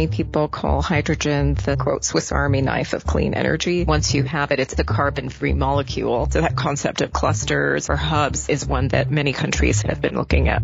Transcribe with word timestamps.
Many 0.00 0.10
people 0.10 0.48
call 0.48 0.80
hydrogen 0.80 1.52
the 1.52 1.76
quote 1.76 2.06
Swiss 2.06 2.32
Army 2.32 2.62
knife 2.62 2.94
of 2.94 3.04
clean 3.04 3.34
energy. 3.34 3.84
Once 3.84 4.14
you 4.14 4.22
have 4.22 4.50
it, 4.50 4.58
it's 4.58 4.72
the 4.72 4.82
carbon 4.82 5.28
free 5.28 5.52
molecule. 5.52 6.26
So 6.30 6.40
that 6.40 6.56
concept 6.56 7.02
of 7.02 7.12
clusters 7.12 7.90
or 7.90 7.96
hubs 7.96 8.48
is 8.48 8.66
one 8.66 8.88
that 8.88 9.10
many 9.10 9.34
countries 9.34 9.82
have 9.82 10.00
been 10.00 10.14
looking 10.14 10.48
at. 10.48 10.62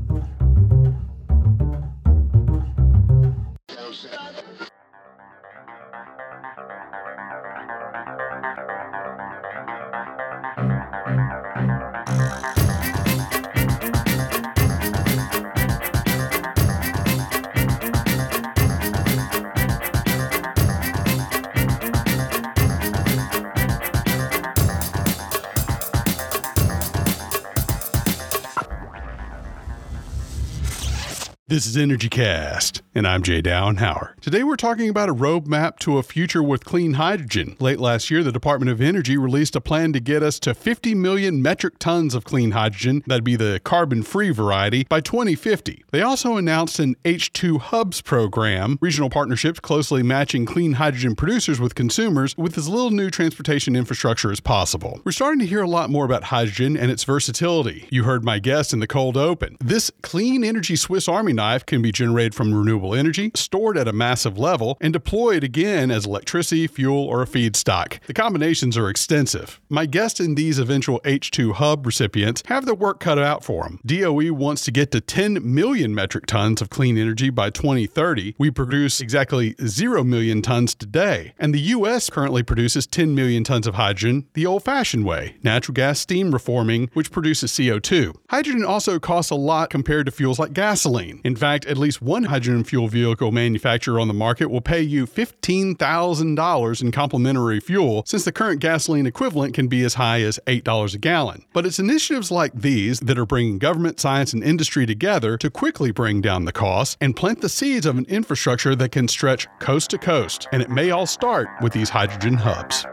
Energy 31.76 32.08
Cast, 32.08 32.82
and 32.94 33.06
I'm 33.06 33.22
Jay 33.22 33.42
Downhauer. 33.42 34.14
Today 34.20 34.42
we're 34.42 34.56
talking 34.56 34.88
about 34.88 35.08
a 35.08 35.14
roadmap 35.14 35.78
to 35.80 35.98
a 35.98 36.02
future 36.02 36.42
with 36.42 36.64
clean 36.64 36.94
hydrogen. 36.94 37.56
Late 37.60 37.78
last 37.78 38.10
year, 38.10 38.22
the 38.22 38.32
Department 38.32 38.70
of 38.70 38.80
Energy 38.80 39.18
released 39.18 39.54
a 39.56 39.60
plan 39.60 39.92
to 39.92 40.00
get 40.00 40.22
us 40.22 40.40
to 40.40 40.54
50 40.54 40.94
million 40.94 41.42
metric 41.42 41.78
tons 41.78 42.14
of 42.14 42.24
clean 42.24 42.52
hydrogen, 42.52 43.02
that'd 43.06 43.24
be 43.24 43.36
the 43.36 43.60
carbon 43.64 44.02
free 44.02 44.30
variety, 44.30 44.84
by 44.84 45.00
2050. 45.00 45.84
They 45.90 46.02
also 46.02 46.36
announced 46.36 46.78
an 46.78 46.96
H2 47.04 47.60
Hubs 47.60 48.00
program, 48.00 48.78
regional 48.80 49.10
partnerships 49.10 49.60
closely 49.60 50.02
matching 50.02 50.46
clean 50.46 50.74
hydrogen 50.74 51.14
producers 51.14 51.60
with 51.60 51.74
consumers 51.74 52.36
with 52.38 52.56
as 52.56 52.68
little 52.68 52.90
new 52.90 53.10
transportation 53.10 53.76
infrastructure 53.76 54.32
as 54.32 54.40
possible. 54.40 55.00
We're 55.04 55.12
starting 55.12 55.40
to 55.40 55.46
hear 55.46 55.62
a 55.62 55.68
lot 55.68 55.90
more 55.90 56.04
about 56.04 56.24
hydrogen 56.24 56.76
and 56.76 56.90
its 56.90 57.04
versatility. 57.04 57.86
You 57.90 58.04
heard 58.04 58.24
my 58.24 58.38
guest 58.38 58.72
in 58.72 58.80
the 58.80 58.86
cold 58.86 59.16
open. 59.16 59.56
This 59.60 59.90
clean 60.02 60.42
energy 60.42 60.76
Swiss 60.76 61.08
Army 61.08 61.34
knife 61.34 61.65
can 61.66 61.82
be 61.82 61.92
generated 61.92 62.34
from 62.34 62.54
renewable 62.54 62.94
energy, 62.94 63.30
stored 63.34 63.76
at 63.76 63.88
a 63.88 63.92
massive 63.92 64.38
level, 64.38 64.76
and 64.80 64.92
deployed 64.92 65.44
again 65.44 65.90
as 65.90 66.06
electricity, 66.06 66.66
fuel, 66.66 67.04
or 67.04 67.22
a 67.22 67.26
feedstock. 67.26 68.00
The 68.06 68.14
combinations 68.14 68.76
are 68.76 68.88
extensive. 68.88 69.60
My 69.68 69.86
guests 69.86 70.20
in 70.20 70.34
these 70.34 70.58
eventual 70.58 71.00
H2 71.00 71.54
hub 71.54 71.86
recipients 71.86 72.42
have 72.46 72.64
their 72.64 72.74
work 72.74 73.00
cut 73.00 73.18
out 73.18 73.44
for 73.44 73.64
them. 73.64 73.80
DOE 73.84 74.32
wants 74.32 74.64
to 74.64 74.70
get 74.70 74.90
to 74.92 75.00
10 75.00 75.38
million 75.42 75.94
metric 75.94 76.26
tons 76.26 76.62
of 76.62 76.70
clean 76.70 76.96
energy 76.96 77.30
by 77.30 77.50
2030. 77.50 78.34
We 78.38 78.50
produce 78.50 79.00
exactly 79.00 79.54
0 79.64 80.04
million 80.04 80.42
tons 80.42 80.74
today, 80.74 81.34
and 81.38 81.54
the 81.54 81.60
U.S. 81.60 82.10
currently 82.10 82.42
produces 82.42 82.86
10 82.86 83.14
million 83.14 83.44
tons 83.44 83.66
of 83.66 83.74
hydrogen 83.74 84.26
the 84.34 84.46
old 84.46 84.62
fashioned 84.62 85.04
way 85.04 85.36
natural 85.42 85.74
gas 85.74 86.00
steam 86.00 86.32
reforming, 86.32 86.90
which 86.92 87.10
produces 87.10 87.52
CO2. 87.52 88.14
Hydrogen 88.30 88.64
also 88.64 88.98
costs 88.98 89.30
a 89.30 89.34
lot 89.34 89.70
compared 89.70 90.06
to 90.06 90.12
fuels 90.12 90.38
like 90.38 90.52
gasoline. 90.52 91.20
In 91.24 91.36
fact, 91.36 91.55
at 91.64 91.78
least 91.78 92.02
one 92.02 92.24
hydrogen 92.24 92.64
fuel 92.64 92.88
vehicle 92.88 93.32
manufacturer 93.32 93.98
on 93.98 94.08
the 94.08 94.14
market 94.14 94.50
will 94.50 94.60
pay 94.60 94.82
you 94.82 95.06
$15,000 95.06 96.82
in 96.82 96.92
complimentary 96.92 97.60
fuel, 97.60 98.02
since 98.06 98.24
the 98.24 98.32
current 98.32 98.60
gasoline 98.60 99.06
equivalent 99.06 99.54
can 99.54 99.68
be 99.68 99.84
as 99.84 99.94
high 99.94 100.20
as 100.20 100.38
$8 100.46 100.94
a 100.94 100.98
gallon. 100.98 101.44
But 101.52 101.64
it's 101.64 101.78
initiatives 101.78 102.30
like 102.30 102.52
these 102.52 103.00
that 103.00 103.18
are 103.18 103.24
bringing 103.24 103.58
government, 103.58 104.00
science, 104.00 104.32
and 104.32 104.42
industry 104.42 104.84
together 104.86 105.38
to 105.38 105.48
quickly 105.48 105.92
bring 105.92 106.20
down 106.20 106.44
the 106.44 106.52
costs 106.52 106.96
and 107.00 107.16
plant 107.16 107.40
the 107.40 107.48
seeds 107.48 107.86
of 107.86 107.96
an 107.96 108.06
infrastructure 108.06 108.74
that 108.74 108.92
can 108.92 109.08
stretch 109.08 109.46
coast 109.60 109.90
to 109.90 109.98
coast. 109.98 110.48
And 110.52 110.60
it 110.60 110.70
may 110.70 110.90
all 110.90 111.06
start 111.06 111.48
with 111.62 111.72
these 111.72 111.88
hydrogen 111.88 112.34
hubs. 112.34 112.84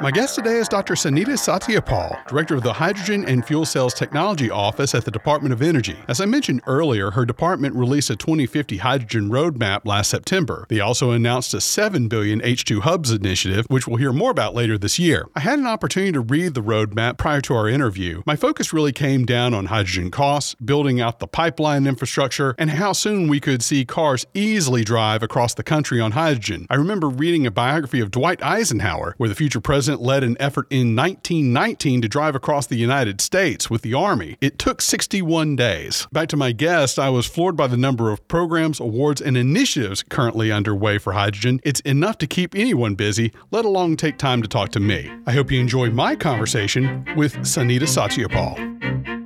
My 0.00 0.12
guest 0.12 0.36
today 0.36 0.58
is 0.58 0.68
Dr. 0.68 0.94
Sunita 0.94 1.34
Satyapal, 1.36 2.24
Director 2.28 2.54
of 2.54 2.62
the 2.62 2.72
Hydrogen 2.72 3.24
and 3.24 3.44
Fuel 3.44 3.64
Cells 3.64 3.92
Technology 3.92 4.48
Office 4.48 4.94
at 4.94 5.04
the 5.04 5.10
Department 5.10 5.52
of 5.52 5.60
Energy. 5.60 5.96
As 6.06 6.20
I 6.20 6.24
mentioned 6.24 6.62
earlier, 6.68 7.10
her 7.10 7.26
department 7.26 7.74
released 7.74 8.08
a 8.08 8.14
2050 8.14 8.76
hydrogen 8.76 9.28
roadmap 9.28 9.84
last 9.84 10.08
September. 10.08 10.66
They 10.68 10.78
also 10.78 11.10
announced 11.10 11.52
a 11.52 11.60
7 11.60 12.06
billion 12.06 12.40
H2 12.40 12.82
Hubs 12.82 13.10
initiative, 13.10 13.66
which 13.70 13.88
we'll 13.88 13.96
hear 13.96 14.12
more 14.12 14.30
about 14.30 14.54
later 14.54 14.78
this 14.78 15.00
year. 15.00 15.26
I 15.34 15.40
had 15.40 15.58
an 15.58 15.66
opportunity 15.66 16.12
to 16.12 16.20
read 16.20 16.54
the 16.54 16.62
roadmap 16.62 17.18
prior 17.18 17.40
to 17.40 17.54
our 17.54 17.68
interview. 17.68 18.22
My 18.24 18.36
focus 18.36 18.72
really 18.72 18.92
came 18.92 19.26
down 19.26 19.52
on 19.52 19.66
hydrogen 19.66 20.12
costs, 20.12 20.54
building 20.64 21.00
out 21.00 21.18
the 21.18 21.26
pipeline 21.26 21.88
infrastructure, 21.88 22.54
and 22.56 22.70
how 22.70 22.92
soon 22.92 23.26
we 23.26 23.40
could 23.40 23.64
see 23.64 23.84
cars 23.84 24.26
easily 24.32 24.84
drive 24.84 25.24
across 25.24 25.54
the 25.54 25.64
country 25.64 26.00
on 26.00 26.12
hydrogen. 26.12 26.68
I 26.70 26.76
remember 26.76 27.08
reading 27.08 27.48
a 27.48 27.50
biography 27.50 27.98
of 27.98 28.12
Dwight 28.12 28.40
Eisenhower, 28.44 29.14
where 29.16 29.28
the 29.28 29.34
future 29.34 29.60
president 29.60 29.87
president 29.88 30.06
led 30.06 30.22
an 30.22 30.36
effort 30.38 30.66
in 30.68 30.94
1919 30.94 32.02
to 32.02 32.08
drive 32.08 32.34
across 32.34 32.66
the 32.66 32.76
United 32.76 33.22
States 33.22 33.70
with 33.70 33.80
the 33.80 33.94
Army. 33.94 34.36
It 34.38 34.58
took 34.58 34.82
61 34.82 35.56
days. 35.56 36.06
Back 36.12 36.28
to 36.28 36.36
my 36.36 36.52
guest, 36.52 36.98
I 36.98 37.08
was 37.08 37.24
floored 37.24 37.56
by 37.56 37.68
the 37.68 37.78
number 37.78 38.10
of 38.10 38.26
programs, 38.28 38.80
awards, 38.80 39.22
and 39.22 39.34
initiatives 39.34 40.02
currently 40.02 40.52
underway 40.52 40.98
for 40.98 41.14
hydrogen. 41.14 41.60
It's 41.64 41.80
enough 41.80 42.18
to 42.18 42.26
keep 42.26 42.54
anyone 42.54 42.96
busy, 42.96 43.32
let 43.50 43.64
alone 43.64 43.96
take 43.96 44.18
time 44.18 44.42
to 44.42 44.48
talk 44.48 44.72
to 44.72 44.80
me. 44.80 45.10
I 45.26 45.32
hope 45.32 45.50
you 45.50 45.58
enjoy 45.58 45.88
my 45.88 46.16
conversation 46.16 47.06
with 47.16 47.34
Sunita 47.36 47.88
Satyapal. 47.88 49.17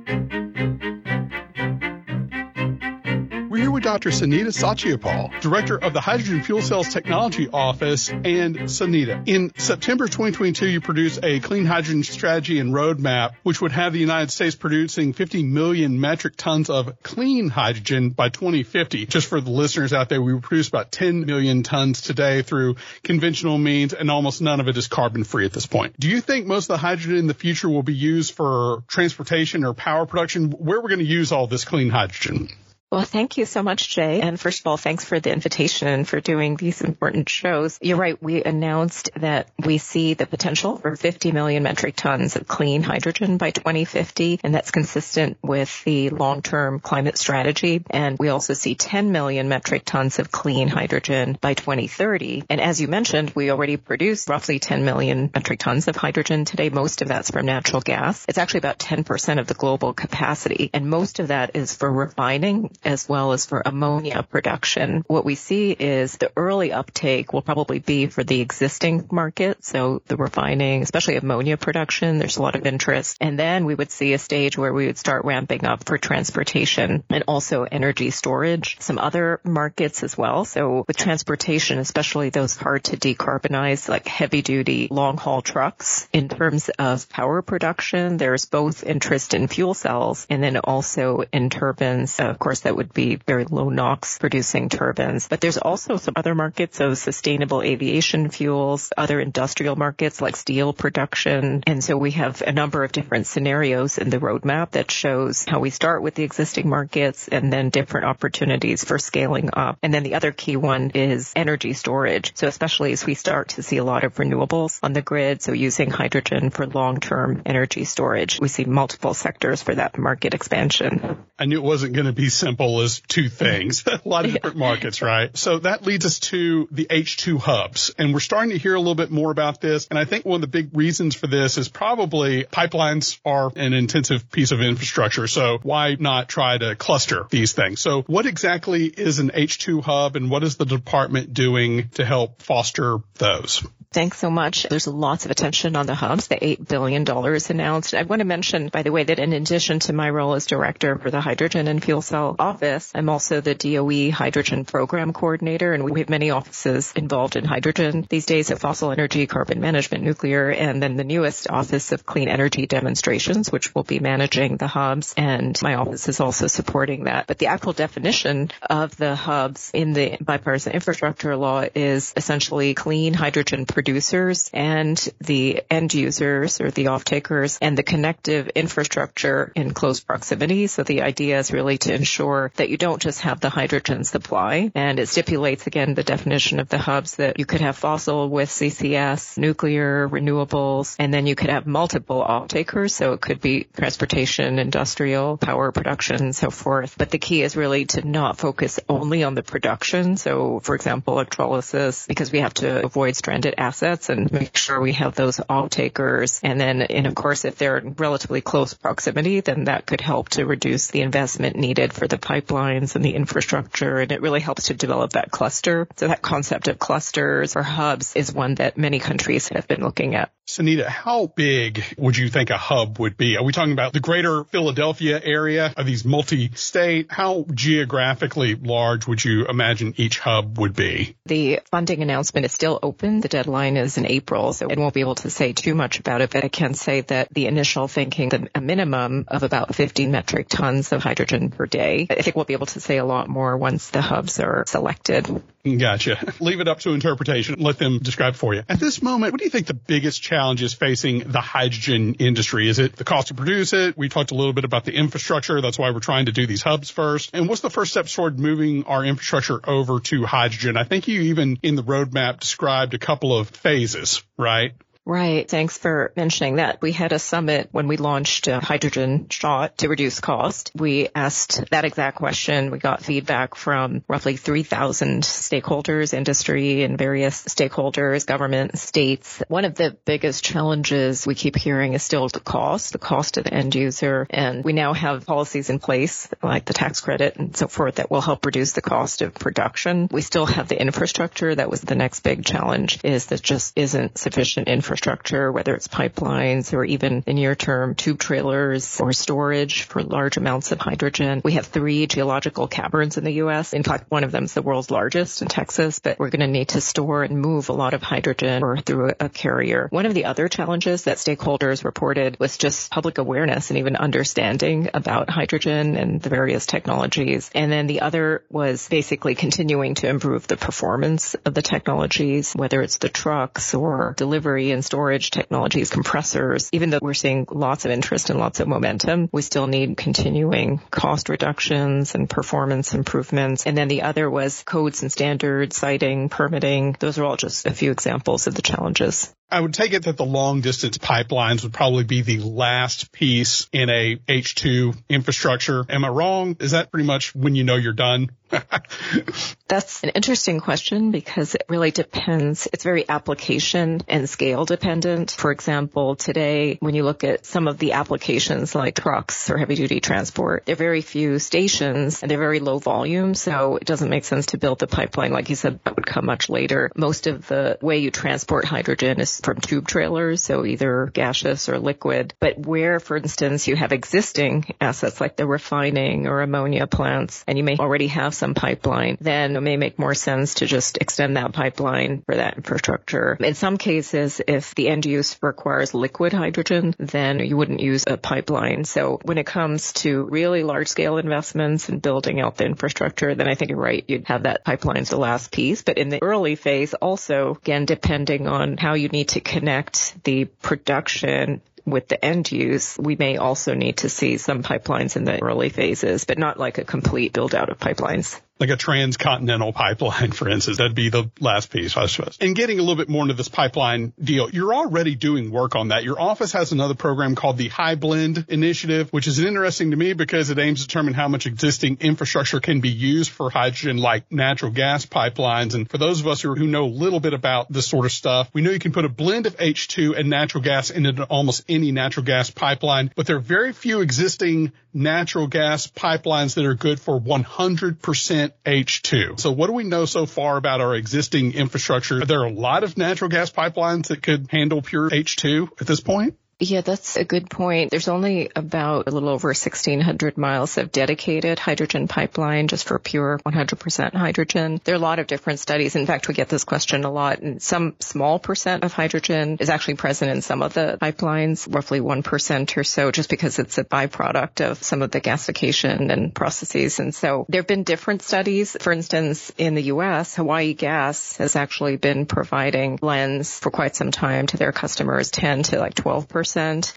We're 3.53 3.59
here 3.59 3.69
with 3.69 3.83
Dr. 3.83 4.09
Sunita 4.09 4.47
Satyapal, 4.47 5.39
Director 5.39 5.77
of 5.77 5.93
the 5.93 6.01
Hydrogen 6.01 6.41
Fuel 6.41 6.63
Cells 6.63 6.89
Technology 6.89 7.47
Office. 7.53 8.09
And 8.09 8.57
Sunita, 8.61 9.27
in 9.27 9.53
September 9.59 10.07
2022, 10.07 10.65
you 10.65 10.81
produced 10.81 11.19
a 11.21 11.39
clean 11.39 11.63
hydrogen 11.63 12.01
strategy 12.01 12.57
and 12.57 12.73
roadmap, 12.73 13.35
which 13.43 13.61
would 13.61 13.71
have 13.71 13.93
the 13.93 13.99
United 13.99 14.31
States 14.31 14.55
producing 14.55 15.13
50 15.13 15.43
million 15.43 16.01
metric 16.01 16.33
tons 16.35 16.71
of 16.71 17.03
clean 17.03 17.47
hydrogen 17.47 18.09
by 18.09 18.29
2050. 18.29 19.05
Just 19.05 19.27
for 19.27 19.39
the 19.39 19.51
listeners 19.51 19.93
out 19.93 20.09
there, 20.09 20.19
we 20.19 20.33
produce 20.39 20.69
about 20.69 20.91
10 20.91 21.27
million 21.27 21.61
tons 21.61 22.01
today 22.01 22.41
through 22.41 22.77
conventional 23.03 23.59
means, 23.59 23.93
and 23.93 24.09
almost 24.09 24.41
none 24.41 24.61
of 24.61 24.67
it 24.67 24.75
is 24.77 24.87
carbon 24.87 25.23
free 25.23 25.45
at 25.45 25.53
this 25.53 25.67
point. 25.67 25.99
Do 25.99 26.09
you 26.09 26.21
think 26.21 26.47
most 26.47 26.63
of 26.63 26.69
the 26.69 26.77
hydrogen 26.77 27.17
in 27.17 27.27
the 27.27 27.35
future 27.35 27.69
will 27.69 27.83
be 27.83 27.93
used 27.93 28.33
for 28.33 28.81
transportation 28.87 29.63
or 29.63 29.75
power 29.75 30.07
production? 30.07 30.49
Where 30.49 30.79
are 30.79 30.81
we 30.81 30.89
going 30.89 30.97
to 30.97 31.05
use 31.05 31.31
all 31.31 31.45
this 31.45 31.65
clean 31.65 31.91
hydrogen? 31.91 32.49
Well, 32.93 33.01
thank 33.01 33.37
you 33.37 33.47
so 33.47 33.63
much, 33.63 33.89
Jay. 33.89 34.21
And 34.21 34.39
first 34.39 34.59
of 34.59 34.67
all, 34.67 34.77
thanks 34.77 35.03
for 35.03 35.19
the 35.19 35.31
invitation 35.31 35.87
and 35.87 36.07
for 36.07 36.21
doing 36.21 36.57
these 36.57 36.81
important 36.81 37.27
shows. 37.27 37.79
You're 37.81 37.97
right. 37.97 38.21
We 38.21 38.43
announced 38.43 39.09
that 39.15 39.49
we 39.65 39.79
see 39.79 40.13
the 40.13 40.27
potential 40.27 40.77
for 40.77 40.95
50 40.95 41.31
million 41.31 41.63
metric 41.63 41.95
tons 41.95 42.35
of 42.35 42.47
clean 42.47 42.83
hydrogen 42.83 43.37
by 43.37 43.49
2050. 43.49 44.41
And 44.43 44.53
that's 44.53 44.69
consistent 44.69 45.39
with 45.41 45.83
the 45.85 46.11
long-term 46.11 46.81
climate 46.81 47.17
strategy. 47.17 47.83
And 47.89 48.19
we 48.19 48.29
also 48.29 48.53
see 48.53 48.75
10 48.75 49.11
million 49.11 49.49
metric 49.49 49.85
tons 49.85 50.19
of 50.19 50.31
clean 50.31 50.67
hydrogen 50.67 51.35
by 51.41 51.55
2030. 51.55 52.43
And 52.47 52.61
as 52.61 52.79
you 52.79 52.87
mentioned, 52.87 53.31
we 53.33 53.49
already 53.49 53.77
produce 53.77 54.29
roughly 54.29 54.59
10 54.59 54.85
million 54.85 55.31
metric 55.33 55.57
tons 55.57 55.87
of 55.87 55.95
hydrogen 55.95 56.45
today. 56.45 56.69
Most 56.69 57.01
of 57.01 57.07
that's 57.07 57.31
from 57.31 57.47
natural 57.47 57.81
gas. 57.81 58.23
It's 58.29 58.37
actually 58.37 58.59
about 58.59 58.77
10% 58.77 59.39
of 59.39 59.47
the 59.47 59.55
global 59.55 59.93
capacity. 59.93 60.69
And 60.75 60.91
most 60.91 61.17
of 61.17 61.29
that 61.29 61.55
is 61.55 61.73
for 61.73 61.91
refining 61.91 62.69
as 62.85 63.07
well 63.07 63.31
as 63.31 63.45
for 63.45 63.61
ammonia 63.65 64.23
production. 64.23 65.03
What 65.07 65.25
we 65.25 65.35
see 65.35 65.71
is 65.71 66.17
the 66.17 66.31
early 66.35 66.71
uptake 66.71 67.33
will 67.33 67.41
probably 67.41 67.79
be 67.79 68.07
for 68.07 68.23
the 68.23 68.41
existing 68.41 69.07
market. 69.11 69.63
So 69.63 70.01
the 70.07 70.17
refining, 70.17 70.81
especially 70.81 71.15
ammonia 71.15 71.57
production, 71.57 72.19
there's 72.19 72.37
a 72.37 72.41
lot 72.41 72.55
of 72.55 72.65
interest. 72.65 73.17
And 73.21 73.37
then 73.37 73.65
we 73.65 73.75
would 73.75 73.91
see 73.91 74.13
a 74.13 74.19
stage 74.19 74.57
where 74.57 74.73
we 74.73 74.87
would 74.87 74.97
start 74.97 75.25
ramping 75.25 75.65
up 75.65 75.85
for 75.85 75.97
transportation 75.97 77.03
and 77.09 77.23
also 77.27 77.63
energy 77.63 78.09
storage, 78.11 78.77
some 78.79 78.97
other 78.97 79.39
markets 79.43 80.03
as 80.03 80.17
well. 80.17 80.45
So 80.45 80.85
with 80.87 80.97
transportation, 80.97 81.79
especially 81.79 82.29
those 82.29 82.55
hard 82.55 82.85
to 82.85 82.97
decarbonize, 82.97 83.89
like 83.89 84.07
heavy 84.07 84.41
duty 84.41 84.87
long 84.91 85.17
haul 85.17 85.41
trucks, 85.41 86.07
in 86.13 86.29
terms 86.29 86.69
of 86.69 87.09
power 87.09 87.41
production, 87.41 88.17
there's 88.17 88.45
both 88.45 88.83
interest 88.83 89.33
in 89.33 89.47
fuel 89.47 89.73
cells 89.73 90.27
and 90.29 90.43
then 90.43 90.57
also 90.57 91.23
in 91.31 91.49
turbines, 91.49 92.19
of 92.19 92.39
course, 92.39 92.61
that 92.61 92.72
that 92.73 92.77
would 92.77 92.93
be 92.93 93.17
very 93.17 93.45
low 93.45 93.69
NOx 93.69 94.17
producing 94.17 94.67
turbines. 94.67 95.27
But 95.27 95.41
there's 95.41 95.59
also 95.59 95.97
some 95.97 96.15
other 96.15 96.33
markets 96.33 96.79
of 96.79 96.97
sustainable 96.97 97.61
aviation 97.61 98.31
fuels, 98.31 98.91
other 98.97 99.19
industrial 99.19 99.75
markets 99.75 100.19
like 100.19 100.35
steel 100.35 100.73
production. 100.73 101.61
And 101.67 101.83
so 101.83 101.95
we 101.95 102.11
have 102.11 102.41
a 102.41 102.51
number 102.51 102.83
of 102.83 102.91
different 102.91 103.27
scenarios 103.27 103.99
in 103.99 104.09
the 104.09 104.17
roadmap 104.17 104.71
that 104.71 104.89
shows 104.89 105.45
how 105.47 105.59
we 105.59 105.69
start 105.69 106.01
with 106.01 106.15
the 106.15 106.23
existing 106.23 106.67
markets 106.67 107.27
and 107.27 107.53
then 107.53 107.69
different 107.69 108.07
opportunities 108.07 108.83
for 108.83 108.97
scaling 108.97 109.51
up. 109.53 109.77
And 109.83 109.93
then 109.93 110.01
the 110.01 110.15
other 110.15 110.31
key 110.31 110.55
one 110.55 110.89
is 110.95 111.31
energy 111.35 111.73
storage. 111.73 112.35
So 112.35 112.47
especially 112.47 112.91
as 112.91 113.05
we 113.05 113.13
start 113.13 113.49
to 113.49 113.61
see 113.61 113.77
a 113.77 113.83
lot 113.83 114.03
of 114.03 114.15
renewables 114.15 114.79
on 114.81 114.93
the 114.93 115.03
grid, 115.03 115.43
so 115.43 115.51
using 115.51 115.91
hydrogen 115.91 116.49
for 116.49 116.65
long-term 116.65 117.43
energy 117.45 117.85
storage, 117.85 118.39
we 118.39 118.47
see 118.47 118.65
multiple 118.65 119.13
sectors 119.13 119.61
for 119.61 119.75
that 119.75 119.99
market 119.99 120.33
expansion. 120.33 121.23
I 121.37 121.45
knew 121.45 121.57
it 121.57 121.63
wasn't 121.63 121.93
going 121.93 122.07
to 122.07 122.13
be 122.13 122.29
simple 122.29 122.52
simple 122.53 122.81
as 122.81 122.99
two 123.07 123.29
things. 123.29 123.83
a 123.87 123.99
lot 124.05 124.25
of 124.25 124.33
different 124.33 124.57
markets, 124.57 125.01
right? 125.01 125.35
So 125.35 125.57
that 125.59 125.83
leads 125.83 126.05
us 126.05 126.19
to 126.19 126.67
the 126.69 126.85
H2 126.85 127.39
hubs. 127.39 127.91
And 127.97 128.13
we're 128.13 128.19
starting 128.19 128.51
to 128.51 128.59
hear 128.59 128.75
a 128.75 128.77
little 128.77 128.93
bit 128.93 129.09
more 129.09 129.31
about 129.31 129.59
this. 129.59 129.87
And 129.87 129.97
I 129.97 130.05
think 130.05 130.23
one 130.23 130.35
of 130.35 130.41
the 130.41 130.47
big 130.47 130.69
reasons 130.77 131.15
for 131.15 131.25
this 131.25 131.57
is 131.57 131.67
probably 131.67 132.43
pipelines 132.43 133.19
are 133.25 133.51
an 133.55 133.73
intensive 133.73 134.29
piece 134.29 134.51
of 134.51 134.61
infrastructure. 134.61 135.25
So 135.25 135.57
why 135.63 135.95
not 135.99 136.29
try 136.29 136.59
to 136.59 136.75
cluster 136.75 137.25
these 137.31 137.53
things? 137.53 137.81
So 137.81 138.03
what 138.03 138.27
exactly 138.27 138.85
is 138.85 139.17
an 139.17 139.31
H2 139.31 139.81
hub 139.81 140.15
and 140.15 140.29
what 140.29 140.43
is 140.43 140.57
the 140.57 140.65
department 140.65 141.33
doing 141.33 141.89
to 141.95 142.05
help 142.05 142.43
foster 142.43 142.99
those? 143.15 143.63
Thanks 143.93 144.17
so 144.17 144.31
much. 144.31 144.65
There's 144.67 144.87
lots 144.87 145.25
of 145.25 145.31
attention 145.31 145.75
on 145.75 145.85
the 145.85 145.93
hubs, 145.93 146.25
the 146.25 146.35
$8 146.35 146.67
billion 146.67 147.07
announced. 147.07 147.93
I 147.93 148.01
want 148.01 148.21
to 148.21 148.25
mention, 148.25 148.69
by 148.69 148.81
the 148.81 148.91
way, 148.91 149.03
that 149.03 149.19
in 149.19 149.33
addition 149.33 149.77
to 149.81 149.93
my 149.93 150.09
role 150.09 150.33
as 150.33 150.47
director 150.47 150.97
for 150.97 151.11
the 151.11 151.21
hydrogen 151.21 151.67
and 151.67 151.83
fuel 151.83 152.01
cell 152.01 152.35
office, 152.39 152.91
I'm 152.95 153.07
also 153.07 153.39
the 153.39 153.53
DOE 153.53 154.09
hydrogen 154.09 154.65
program 154.65 155.13
coordinator, 155.13 155.73
and 155.73 155.83
we 155.83 155.99
have 155.99 156.09
many 156.09 156.31
offices 156.31 156.91
involved 156.95 157.35
in 157.35 157.45
hydrogen 157.45 158.07
these 158.09 158.25
days 158.25 158.49
at 158.49 158.57
fossil 158.57 158.91
energy, 158.91 159.27
carbon 159.27 159.61
management, 159.61 160.03
nuclear, 160.03 160.49
and 160.49 160.81
then 160.81 160.97
the 160.97 161.03
newest 161.03 161.47
office 161.51 161.91
of 161.91 162.03
clean 162.03 162.29
energy 162.29 162.65
demonstrations, 162.65 163.51
which 163.51 163.75
will 163.75 163.83
be 163.83 163.99
managing 163.99 164.57
the 164.57 164.65
hubs. 164.65 165.13
And 165.17 165.61
my 165.61 165.75
office 165.75 166.09
is 166.09 166.19
also 166.19 166.47
supporting 166.47 167.03
that. 167.03 167.27
But 167.27 167.37
the 167.37 167.47
actual 167.47 167.73
definition 167.73 168.49
of 168.67 168.97
the 168.97 169.13
hubs 169.13 169.69
in 169.71 169.93
the 169.93 170.17
bipartisan 170.19 170.73
infrastructure 170.73 171.35
law 171.35 171.63
is 171.75 172.11
essentially 172.17 172.73
clean 172.73 173.13
hydrogen 173.13 173.67
production 173.67 173.82
producers 173.83 174.49
and 174.53 174.97
the 175.19 175.61
end 175.69 175.93
users 175.93 176.61
or 176.61 176.71
the 176.71 176.87
off 176.87 177.03
takers 177.03 177.57
and 177.61 177.77
the 177.77 177.83
connective 177.83 178.47
infrastructure 178.55 179.51
in 179.57 179.73
close 179.73 179.99
proximity. 179.99 180.67
So 180.67 180.83
the 180.83 181.01
idea 181.01 181.37
is 181.39 181.51
really 181.51 181.77
to 181.79 181.93
ensure 181.93 182.53
that 182.55 182.69
you 182.69 182.77
don't 182.77 183.01
just 183.01 183.19
have 183.21 183.41
the 183.41 183.49
hydrogen 183.49 184.05
supply 184.05 184.71
and 184.73 184.99
it 184.99 185.09
stipulates 185.09 185.67
again 185.67 185.95
the 185.95 186.03
definition 186.03 186.61
of 186.61 186.69
the 186.69 186.77
hubs 186.77 187.17
that 187.17 187.39
you 187.39 187.45
could 187.45 187.59
have 187.59 187.75
fossil 187.75 188.29
with 188.29 188.47
CCS, 188.47 189.37
nuclear, 189.37 190.07
renewables, 190.07 190.95
and 190.97 191.13
then 191.13 191.27
you 191.27 191.35
could 191.35 191.49
have 191.49 191.67
multiple 191.67 192.21
off 192.21 192.47
takers. 192.47 192.95
So 192.95 193.11
it 193.11 193.19
could 193.19 193.41
be 193.41 193.65
transportation, 193.75 194.59
industrial, 194.59 195.35
power 195.35 195.73
production, 195.73 196.15
and 196.21 196.35
so 196.35 196.49
forth. 196.49 196.95
But 196.97 197.09
the 197.09 197.19
key 197.19 197.41
is 197.41 197.57
really 197.57 197.83
to 197.87 198.07
not 198.07 198.37
focus 198.37 198.79
only 198.87 199.25
on 199.25 199.35
the 199.35 199.43
production. 199.43 200.15
So 200.15 200.61
for 200.61 200.73
example, 200.73 201.15
electrolysis, 201.15 202.07
because 202.07 202.31
we 202.31 202.39
have 202.39 202.53
to 202.55 202.85
avoid 202.85 203.17
stranded 203.17 203.55
assets 203.57 203.72
assets 203.73 204.09
and 204.09 204.31
make 204.31 204.55
sure 204.55 204.79
we 204.79 204.93
have 204.93 205.15
those 205.15 205.41
off 205.49 205.71
takers. 205.71 206.39
And 206.43 206.61
then, 206.61 206.83
and 206.83 207.07
of 207.07 207.15
course, 207.15 207.43
if 207.43 207.57
they're 207.57 207.79
in 207.79 207.93
relatively 207.93 208.41
close 208.41 208.75
proximity, 208.75 209.39
then 209.39 209.63
that 209.63 209.87
could 209.87 209.99
help 209.99 210.29
to 210.29 210.45
reduce 210.45 210.87
the 210.87 211.01
investment 211.01 211.55
needed 211.55 211.91
for 211.91 212.07
the 212.07 212.19
pipelines 212.19 212.95
and 212.95 213.03
the 213.03 213.15
infrastructure. 213.15 213.99
And 213.99 214.11
it 214.11 214.21
really 214.21 214.41
helps 214.41 214.67
to 214.67 214.75
develop 214.75 215.13
that 215.13 215.31
cluster. 215.31 215.87
So 215.95 216.07
that 216.07 216.21
concept 216.21 216.67
of 216.67 216.77
clusters 216.77 217.55
or 217.55 217.63
hubs 217.63 218.15
is 218.15 218.31
one 218.31 218.55
that 218.55 218.77
many 218.77 218.99
countries 218.99 219.47
have 219.49 219.67
been 219.67 219.81
looking 219.81 220.13
at. 220.13 220.31
Sunita, 220.45 220.85
how 220.85 221.27
big 221.27 221.83
would 221.97 222.17
you 222.17 222.29
think 222.29 222.49
a 222.49 222.57
hub 222.57 222.99
would 222.99 223.15
be? 223.15 223.37
Are 223.37 223.43
we 223.43 223.53
talking 223.53 223.71
about 223.71 223.93
the 223.93 224.01
greater 224.01 224.43
Philadelphia 224.43 225.19
area? 225.23 225.73
Are 225.75 225.85
these 225.85 226.03
multi-state? 226.03 227.07
How 227.09 227.45
geographically 227.51 228.55
large 228.55 229.07
would 229.07 229.23
you 229.23 229.47
imagine 229.47 229.93
each 229.95 230.19
hub 230.19 230.59
would 230.59 230.75
be? 230.75 231.15
The 231.25 231.61
funding 231.71 232.01
announcement 232.03 232.45
is 232.45 232.51
still 232.51 232.77
open. 232.83 233.21
The 233.21 233.29
deadline 233.29 233.62
is 233.69 233.97
in 233.97 234.05
April, 234.05 234.53
so 234.53 234.67
I 234.69 234.75
won't 234.75 234.93
be 234.93 235.01
able 235.01 235.15
to 235.15 235.29
say 235.29 235.53
too 235.53 235.75
much 235.75 235.99
about 235.99 236.21
it, 236.21 236.31
but 236.31 236.43
I 236.43 236.49
can 236.49 236.73
say 236.73 237.01
that 237.01 237.29
the 237.33 237.47
initial 237.47 237.87
thinking, 237.87 238.49
a 238.53 238.61
minimum 238.61 239.25
of 239.27 239.43
about 239.43 239.75
15 239.75 240.11
metric 240.11 240.47
tons 240.49 240.91
of 240.91 241.03
hydrogen 241.03 241.49
per 241.49 241.65
day. 241.65 242.07
I 242.09 242.21
think 242.21 242.35
we'll 242.35 242.45
be 242.45 242.53
able 242.53 242.67
to 242.67 242.79
say 242.79 242.97
a 242.97 243.05
lot 243.05 243.29
more 243.29 243.57
once 243.57 243.89
the 243.89 244.01
hubs 244.01 244.39
are 244.39 244.65
selected. 244.67 245.41
Gotcha. 245.65 246.33
Leave 246.41 246.59
it 246.59 246.67
up 246.67 246.79
to 246.81 246.91
interpretation. 246.91 247.55
Let 247.59 247.77
them 247.77 247.99
describe 247.99 248.35
for 248.35 248.53
you. 248.53 248.63
At 248.67 248.81
this 248.81 249.01
moment, 249.01 249.31
what 249.31 249.39
do 249.39 249.45
you 249.45 249.49
think 249.49 249.67
the 249.67 249.73
biggest 249.73 250.21
challenges 250.21 250.73
facing 250.73 251.19
the 251.19 251.39
hydrogen 251.39 252.15
industry? 252.15 252.67
Is 252.67 252.79
it 252.79 252.97
the 252.97 253.05
cost 253.05 253.29
to 253.29 253.33
produce 253.33 253.71
it? 253.71 253.97
We 253.97 254.09
talked 254.09 254.31
a 254.31 254.35
little 254.35 254.51
bit 254.51 254.65
about 254.65 254.83
the 254.83 254.93
infrastructure. 254.93 255.61
That's 255.61 255.79
why 255.79 255.91
we're 255.91 256.01
trying 256.01 256.25
to 256.25 256.33
do 256.33 256.45
these 256.45 256.61
hubs 256.61 256.89
first. 256.89 257.29
And 257.33 257.47
what's 257.47 257.61
the 257.61 257.69
first 257.69 257.91
step 257.91 258.07
toward 258.07 258.39
moving 258.39 258.83
our 258.83 259.05
infrastructure 259.05 259.61
over 259.63 260.01
to 260.01 260.25
hydrogen? 260.25 260.75
I 260.75 260.83
think 260.83 261.07
you 261.07 261.21
even 261.21 261.57
in 261.63 261.75
the 261.75 261.83
roadmap 261.83 262.41
described 262.41 262.93
a 262.93 262.99
couple 262.99 263.37
of 263.37 263.49
phases, 263.49 264.21
right? 264.37 264.73
Right. 265.05 265.49
Thanks 265.49 265.77
for 265.77 266.13
mentioning 266.15 266.55
that. 266.55 266.81
We 266.81 266.93
had 266.93 267.11
a 267.11 267.19
summit 267.19 267.67
when 267.71 267.87
we 267.87 267.97
launched 267.97 268.45
hydrogen 268.45 269.27
shot 269.29 269.79
to 269.79 269.89
reduce 269.89 270.21
cost. 270.21 270.71
We 270.75 271.09
asked 271.13 271.69
that 271.71 271.83
exact 271.83 272.15
question. 272.15 272.71
We 272.71 272.79
got 272.79 273.03
feedback 273.03 273.55
from 273.55 274.03
roughly 274.07 274.37
3,000 274.37 275.23
stakeholders, 275.23 276.13
industry 276.13 276.83
and 276.83 276.97
various 276.97 277.43
stakeholders, 277.43 278.25
government, 278.25 278.79
states. 278.79 279.43
One 279.49 279.65
of 279.65 279.75
the 279.75 279.97
biggest 280.05 280.45
challenges 280.45 281.27
we 281.27 281.35
keep 281.35 281.57
hearing 281.57 281.93
is 281.93 282.03
still 282.03 282.29
the 282.29 282.39
cost, 282.39 282.93
the 282.93 282.97
cost 282.97 283.33
to 283.33 283.41
the 283.41 283.53
end 283.53 283.75
user. 283.75 284.25
And 284.29 284.63
we 284.63 284.71
now 284.71 284.93
have 284.93 285.25
policies 285.25 285.69
in 285.69 285.79
place 285.79 286.29
like 286.41 286.63
the 286.63 286.73
tax 286.73 287.01
credit 287.01 287.35
and 287.35 287.57
so 287.57 287.67
forth 287.67 287.95
that 287.95 288.09
will 288.09 288.21
help 288.21 288.45
reduce 288.45 288.71
the 288.71 288.81
cost 288.81 289.21
of 289.21 289.33
production. 289.33 290.07
We 290.11 290.21
still 290.21 290.45
have 290.45 290.69
the 290.69 290.79
infrastructure. 290.79 291.53
That 291.53 291.69
was 291.69 291.81
the 291.81 291.95
next 291.95 292.21
big 292.21 292.45
challenge 292.45 292.99
is 293.03 293.25
that 293.27 293.41
just 293.41 293.77
isn't 293.77 294.17
sufficient 294.17 294.69
infrastructure 294.69 294.92
infrastructure, 294.93 295.51
whether 295.51 295.73
it's 295.73 295.87
pipelines 295.87 296.71
or 296.71 296.85
even 296.85 297.23
in 297.25 297.35
near 297.35 297.55
term 297.55 297.95
tube 297.95 298.19
trailers 298.19 299.01
or 299.01 299.11
storage 299.11 299.83
for 299.83 300.03
large 300.03 300.37
amounts 300.37 300.71
of 300.71 300.79
hydrogen. 300.79 301.41
We 301.43 301.53
have 301.53 301.65
three 301.65 302.05
geological 302.05 302.67
caverns 302.67 303.17
in 303.17 303.23
the 303.23 303.33
U.S. 303.43 303.73
In 303.73 303.81
fact, 303.81 304.11
one 304.11 304.23
of 304.23 304.31
them 304.31 304.43
is 304.43 304.53
the 304.53 304.61
world's 304.61 304.91
largest 304.91 305.41
in 305.41 305.47
Texas, 305.47 305.97
but 305.97 306.19
we're 306.19 306.29
going 306.29 306.41
to 306.41 306.47
need 306.47 306.69
to 306.69 306.81
store 306.81 307.23
and 307.23 307.41
move 307.41 307.69
a 307.69 307.73
lot 307.73 307.95
of 307.95 308.03
hydrogen 308.03 308.61
or 308.61 308.77
through 308.77 309.13
a 309.19 309.29
carrier. 309.29 309.87
One 309.89 310.05
of 310.05 310.13
the 310.13 310.25
other 310.25 310.47
challenges 310.47 311.05
that 311.05 311.17
stakeholders 311.17 311.83
reported 311.83 312.39
was 312.39 312.59
just 312.59 312.91
public 312.91 313.17
awareness 313.17 313.71
and 313.71 313.79
even 313.79 313.95
understanding 313.95 314.89
about 314.93 315.27
hydrogen 315.27 315.97
and 315.97 316.21
the 316.21 316.29
various 316.29 316.67
technologies. 316.67 317.49
And 317.55 317.71
then 317.71 317.87
the 317.87 318.01
other 318.01 318.43
was 318.51 318.87
basically 318.89 319.33
continuing 319.33 319.95
to 319.95 320.07
improve 320.07 320.45
the 320.45 320.57
performance 320.57 321.33
of 321.45 321.55
the 321.55 321.63
technologies, 321.63 322.53
whether 322.53 322.79
it's 322.79 322.99
the 322.99 323.09
trucks 323.09 323.73
or 323.73 324.13
delivery 324.17 324.69
and 324.69 324.82
storage 324.83 325.31
technologies, 325.31 325.89
compressors, 325.89 326.69
even 326.71 326.89
though 326.89 326.99
we're 327.01 327.13
seeing 327.13 327.47
lots 327.49 327.85
of 327.85 327.91
interest 327.91 328.29
and 328.29 328.39
lots 328.39 328.59
of 328.59 328.67
momentum, 328.67 329.29
we 329.31 329.41
still 329.41 329.67
need 329.67 329.97
continuing 329.97 330.79
cost 330.91 331.29
reductions 331.29 332.15
and 332.15 332.29
performance 332.29 332.93
improvements. 332.93 333.65
And 333.65 333.77
then 333.77 333.87
the 333.87 334.03
other 334.03 334.29
was 334.29 334.63
codes 334.63 335.01
and 335.01 335.11
standards, 335.11 335.77
siting, 335.77 336.29
permitting. 336.29 336.95
Those 336.99 337.17
are 337.17 337.25
all 337.25 337.37
just 337.37 337.65
a 337.65 337.71
few 337.71 337.91
examples 337.91 338.47
of 338.47 338.55
the 338.55 338.61
challenges. 338.61 339.33
I 339.53 339.59
would 339.59 339.75
take 339.75 339.93
it 339.93 340.05
that 340.05 340.17
the 340.17 340.25
long 340.25 340.61
distance 340.61 340.97
pipelines 340.97 341.61
would 341.61 341.73
probably 341.73 342.03
be 342.03 342.23
the 342.23 342.39
last 342.39 343.11
piece 343.11 343.67
in 343.71 343.87
a 343.87 344.15
H2 344.15 344.97
infrastructure. 345.09 345.85
Am 345.89 346.03
I 346.03 346.07
wrong? 346.07 346.57
Is 346.59 346.71
that 346.71 346.89
pretty 346.89 347.05
much 347.05 347.35
when 347.35 347.53
you 347.53 347.63
know 347.63 347.75
you're 347.75 347.93
done? 347.93 348.31
That's 349.67 350.03
an 350.03 350.09
interesting 350.09 350.59
question 350.59 351.11
because 351.11 351.55
it 351.55 351.65
really 351.69 351.91
depends. 351.91 352.67
It's 352.71 352.83
very 352.83 353.07
application 353.07 354.01
and 354.07 354.29
scale 354.29 354.65
dependent. 354.65 355.31
For 355.31 355.51
example, 355.51 356.15
today, 356.15 356.77
when 356.79 356.95
you 356.95 357.03
look 357.03 357.23
at 357.23 357.45
some 357.45 357.67
of 357.67 357.77
the 357.77 357.93
applications 357.93 358.75
like 358.75 358.95
trucks 358.95 359.49
or 359.49 359.57
heavy 359.57 359.75
duty 359.75 359.99
transport, 359.99 360.65
there 360.65 360.73
are 360.73 360.75
very 360.75 361.01
few 361.01 361.39
stations 361.39 362.21
and 362.21 362.29
they're 362.29 362.37
very 362.37 362.59
low 362.59 362.77
volume. 362.77 363.33
So 363.33 363.77
it 363.77 363.85
doesn't 363.85 364.09
make 364.09 364.25
sense 364.25 364.47
to 364.47 364.57
build 364.57 364.79
the 364.79 364.87
pipeline. 364.87 365.31
Like 365.31 365.49
you 365.49 365.55
said, 365.55 365.79
that 365.83 365.95
would 365.95 366.05
come 366.05 366.25
much 366.25 366.49
later. 366.49 366.91
Most 366.95 367.27
of 367.27 367.47
the 367.47 367.77
way 367.81 367.97
you 367.97 368.11
transport 368.11 368.65
hydrogen 368.65 369.19
is 369.19 369.39
from 369.41 369.57
tube 369.57 369.87
trailers. 369.87 370.43
So 370.43 370.65
either 370.65 371.09
gaseous 371.13 371.69
or 371.69 371.79
liquid. 371.79 372.33
But 372.39 372.59
where, 372.59 372.99
for 372.99 373.17
instance, 373.17 373.67
you 373.67 373.75
have 373.75 373.91
existing 373.91 374.75
assets 374.79 375.19
like 375.19 375.35
the 375.35 375.47
refining 375.47 376.27
or 376.27 376.41
ammonia 376.41 376.85
plants 376.85 377.43
and 377.47 377.57
you 377.57 377.63
may 377.63 377.77
already 377.77 378.07
have 378.07 378.33
some 378.33 378.42
pipeline, 378.53 379.17
then 379.21 379.55
it 379.55 379.61
may 379.61 379.77
make 379.77 379.97
more 379.97 380.13
sense 380.13 380.55
to 380.55 380.65
just 380.65 380.97
extend 380.97 381.37
that 381.37 381.53
pipeline 381.53 382.21
for 382.25 382.35
that 382.35 382.57
infrastructure. 382.57 383.37
In 383.39 383.53
some 383.53 383.77
cases, 383.77 384.41
if 384.45 384.75
the 384.75 384.89
end 384.89 385.05
use 385.05 385.37
requires 385.41 385.93
liquid 385.93 386.33
hydrogen, 386.33 386.93
then 386.99 387.39
you 387.39 387.55
wouldn't 387.55 387.79
use 387.79 388.03
a 388.07 388.17
pipeline. 388.17 388.83
So 388.83 389.19
when 389.23 389.37
it 389.37 389.45
comes 389.45 389.93
to 389.93 390.23
really 390.23 390.63
large 390.63 390.89
scale 390.89 391.17
investments 391.17 391.87
and 391.87 392.01
building 392.01 392.41
out 392.41 392.57
the 392.57 392.65
infrastructure, 392.65 393.33
then 393.35 393.47
I 393.47 393.55
think 393.55 393.69
you're 393.69 393.79
right. 393.79 394.03
You'd 394.07 394.27
have 394.27 394.43
that 394.43 394.65
pipeline 394.65 394.97
as 394.97 395.09
the 395.09 395.17
last 395.17 395.51
piece. 395.51 395.81
But 395.81 395.97
in 395.97 396.09
the 396.09 396.21
early 396.21 396.55
phase, 396.55 396.93
also, 396.93 397.55
again, 397.61 397.85
depending 397.85 398.47
on 398.47 398.77
how 398.77 398.95
you 398.95 399.07
need 399.07 399.29
to 399.29 399.41
connect 399.41 400.21
the 400.23 400.45
production 400.45 401.61
with 401.85 402.07
the 402.07 402.23
end 402.23 402.51
use, 402.51 402.97
we 402.97 403.15
may 403.15 403.37
also 403.37 403.73
need 403.73 403.97
to 403.97 404.09
see 404.09 404.37
some 404.37 404.63
pipelines 404.63 405.15
in 405.15 405.25
the 405.25 405.41
early 405.41 405.69
phases, 405.69 406.23
but 406.23 406.37
not 406.37 406.59
like 406.59 406.77
a 406.77 406.85
complete 406.85 407.33
build 407.33 407.53
out 407.53 407.69
of 407.69 407.79
pipelines. 407.79 408.39
Like 408.63 408.69
a 408.69 408.77
transcontinental 408.77 409.73
pipeline, 409.73 410.31
for 410.31 410.47
instance. 410.47 410.77
That'd 410.77 410.95
be 410.95 411.09
the 411.09 411.29
last 411.41 411.69
piece, 411.69 411.97
I 411.97 412.05
suppose. 412.05 412.37
And 412.39 412.55
getting 412.55 412.79
a 412.79 412.81
little 412.81 412.95
bit 412.95 413.09
more 413.09 413.23
into 413.23 413.33
this 413.33 413.49
pipeline 413.49 414.13
deal, 414.21 414.49
you're 414.49 414.73
already 414.73 415.15
doing 415.15 415.51
work 415.51 415.75
on 415.75 415.89
that. 415.89 416.05
Your 416.05 416.19
office 416.19 416.53
has 416.53 416.71
another 416.71 416.93
program 416.93 417.35
called 417.35 417.57
the 417.57 417.69
HyBlend 417.69 418.47
Initiative, 418.47 419.11
which 419.11 419.27
is 419.27 419.39
interesting 419.39 419.91
to 419.91 419.97
me 419.97 420.13
because 420.13 420.49
it 420.49 420.59
aims 420.59 420.81
to 420.81 420.87
determine 420.87 421.13
how 421.13 421.27
much 421.27 421.45
existing 421.45 421.97
infrastructure 421.99 422.61
can 422.61 422.79
be 422.79 422.89
used 422.89 423.31
for 423.31 423.49
hydrogen, 423.49 423.97
like 423.97 424.31
natural 424.31 424.71
gas 424.71 425.05
pipelines. 425.05 425.75
And 425.75 425.89
for 425.89 425.97
those 425.97 426.21
of 426.21 426.27
us 426.27 426.41
who, 426.41 426.55
who 426.55 426.67
know 426.67 426.85
a 426.85 426.95
little 427.03 427.19
bit 427.19 427.33
about 427.33 427.69
this 427.69 427.85
sort 427.85 428.05
of 428.05 428.13
stuff, 428.13 428.49
we 428.53 428.61
know 428.61 428.71
you 428.71 428.79
can 428.79 428.93
put 428.93 429.03
a 429.03 429.09
blend 429.09 429.45
of 429.45 429.57
H2 429.57 430.17
and 430.17 430.29
natural 430.29 430.63
gas 430.63 430.89
into 430.89 431.23
almost 431.25 431.65
any 431.67 431.91
natural 431.91 432.25
gas 432.25 432.49
pipeline, 432.49 433.11
but 433.13 433.27
there 433.27 433.35
are 433.35 433.41
very 433.41 433.73
few 433.73 433.99
existing 433.99 434.71
natural 434.93 435.47
gas 435.47 435.87
pipelines 435.87 436.55
that 436.55 436.65
are 436.65 436.75
good 436.75 436.99
for 436.99 437.19
100% 437.19 438.52
H2. 438.65 439.39
So 439.39 439.51
what 439.51 439.67
do 439.67 439.73
we 439.73 439.83
know 439.83 440.05
so 440.05 440.25
far 440.25 440.57
about 440.57 440.81
our 440.81 440.95
existing 440.95 441.53
infrastructure? 441.53 442.21
Are 442.21 442.25
there 442.25 442.43
a 442.43 442.51
lot 442.51 442.83
of 442.83 442.97
natural 442.97 443.29
gas 443.29 443.51
pipelines 443.51 444.07
that 444.07 444.23
could 444.23 444.47
handle 444.49 444.81
pure 444.81 445.09
H2 445.09 445.81
at 445.81 445.87
this 445.87 445.99
point? 445.99 446.37
Yeah, 446.59 446.81
that's 446.81 447.17
a 447.17 447.25
good 447.25 447.49
point. 447.49 447.89
There's 447.89 448.07
only 448.07 448.49
about 448.55 449.07
a 449.07 449.11
little 449.11 449.29
over 449.29 449.49
1600 449.49 450.37
miles 450.37 450.77
of 450.77 450.91
dedicated 450.91 451.57
hydrogen 451.57 452.07
pipeline 452.07 452.67
just 452.67 452.87
for 452.87 452.99
pure 452.99 453.39
100% 453.45 454.13
hydrogen. 454.13 454.79
There 454.83 454.93
are 454.93 454.97
a 454.97 455.01
lot 455.01 455.19
of 455.19 455.27
different 455.27 455.59
studies. 455.59 455.95
In 455.95 456.05
fact, 456.05 456.27
we 456.27 456.35
get 456.35 456.49
this 456.49 456.63
question 456.63 457.05
a 457.05 457.11
lot 457.11 457.39
and 457.39 457.61
some 457.61 457.95
small 457.99 458.37
percent 458.37 458.83
of 458.83 458.93
hydrogen 458.93 459.57
is 459.59 459.69
actually 459.69 459.95
present 459.95 460.31
in 460.31 460.41
some 460.41 460.61
of 460.61 460.73
the 460.73 460.97
pipelines, 461.01 461.73
roughly 461.73 461.99
1% 461.99 462.77
or 462.77 462.83
so, 462.83 463.11
just 463.11 463.29
because 463.29 463.57
it's 463.57 463.77
a 463.79 463.83
byproduct 463.83 464.61
of 464.61 464.81
some 464.83 465.01
of 465.01 465.11
the 465.11 465.21
gasification 465.21 466.11
and 466.11 466.33
processes. 466.35 466.99
And 466.99 467.15
so 467.15 467.45
there 467.49 467.61
have 467.61 467.67
been 467.67 467.83
different 467.83 468.21
studies. 468.21 468.77
For 468.79 468.93
instance, 468.93 469.51
in 469.57 469.73
the 469.73 469.83
U.S., 469.83 470.35
Hawaii 470.35 470.73
Gas 470.73 471.37
has 471.37 471.55
actually 471.55 471.97
been 471.97 472.27
providing 472.27 472.97
blends 472.97 473.57
for 473.59 473.71
quite 473.71 473.95
some 473.95 474.11
time 474.11 474.47
to 474.47 474.57
their 474.57 474.71
customers, 474.71 475.31
10 475.31 475.63
to 475.63 475.79
like 475.79 475.95
12% 475.95 476.42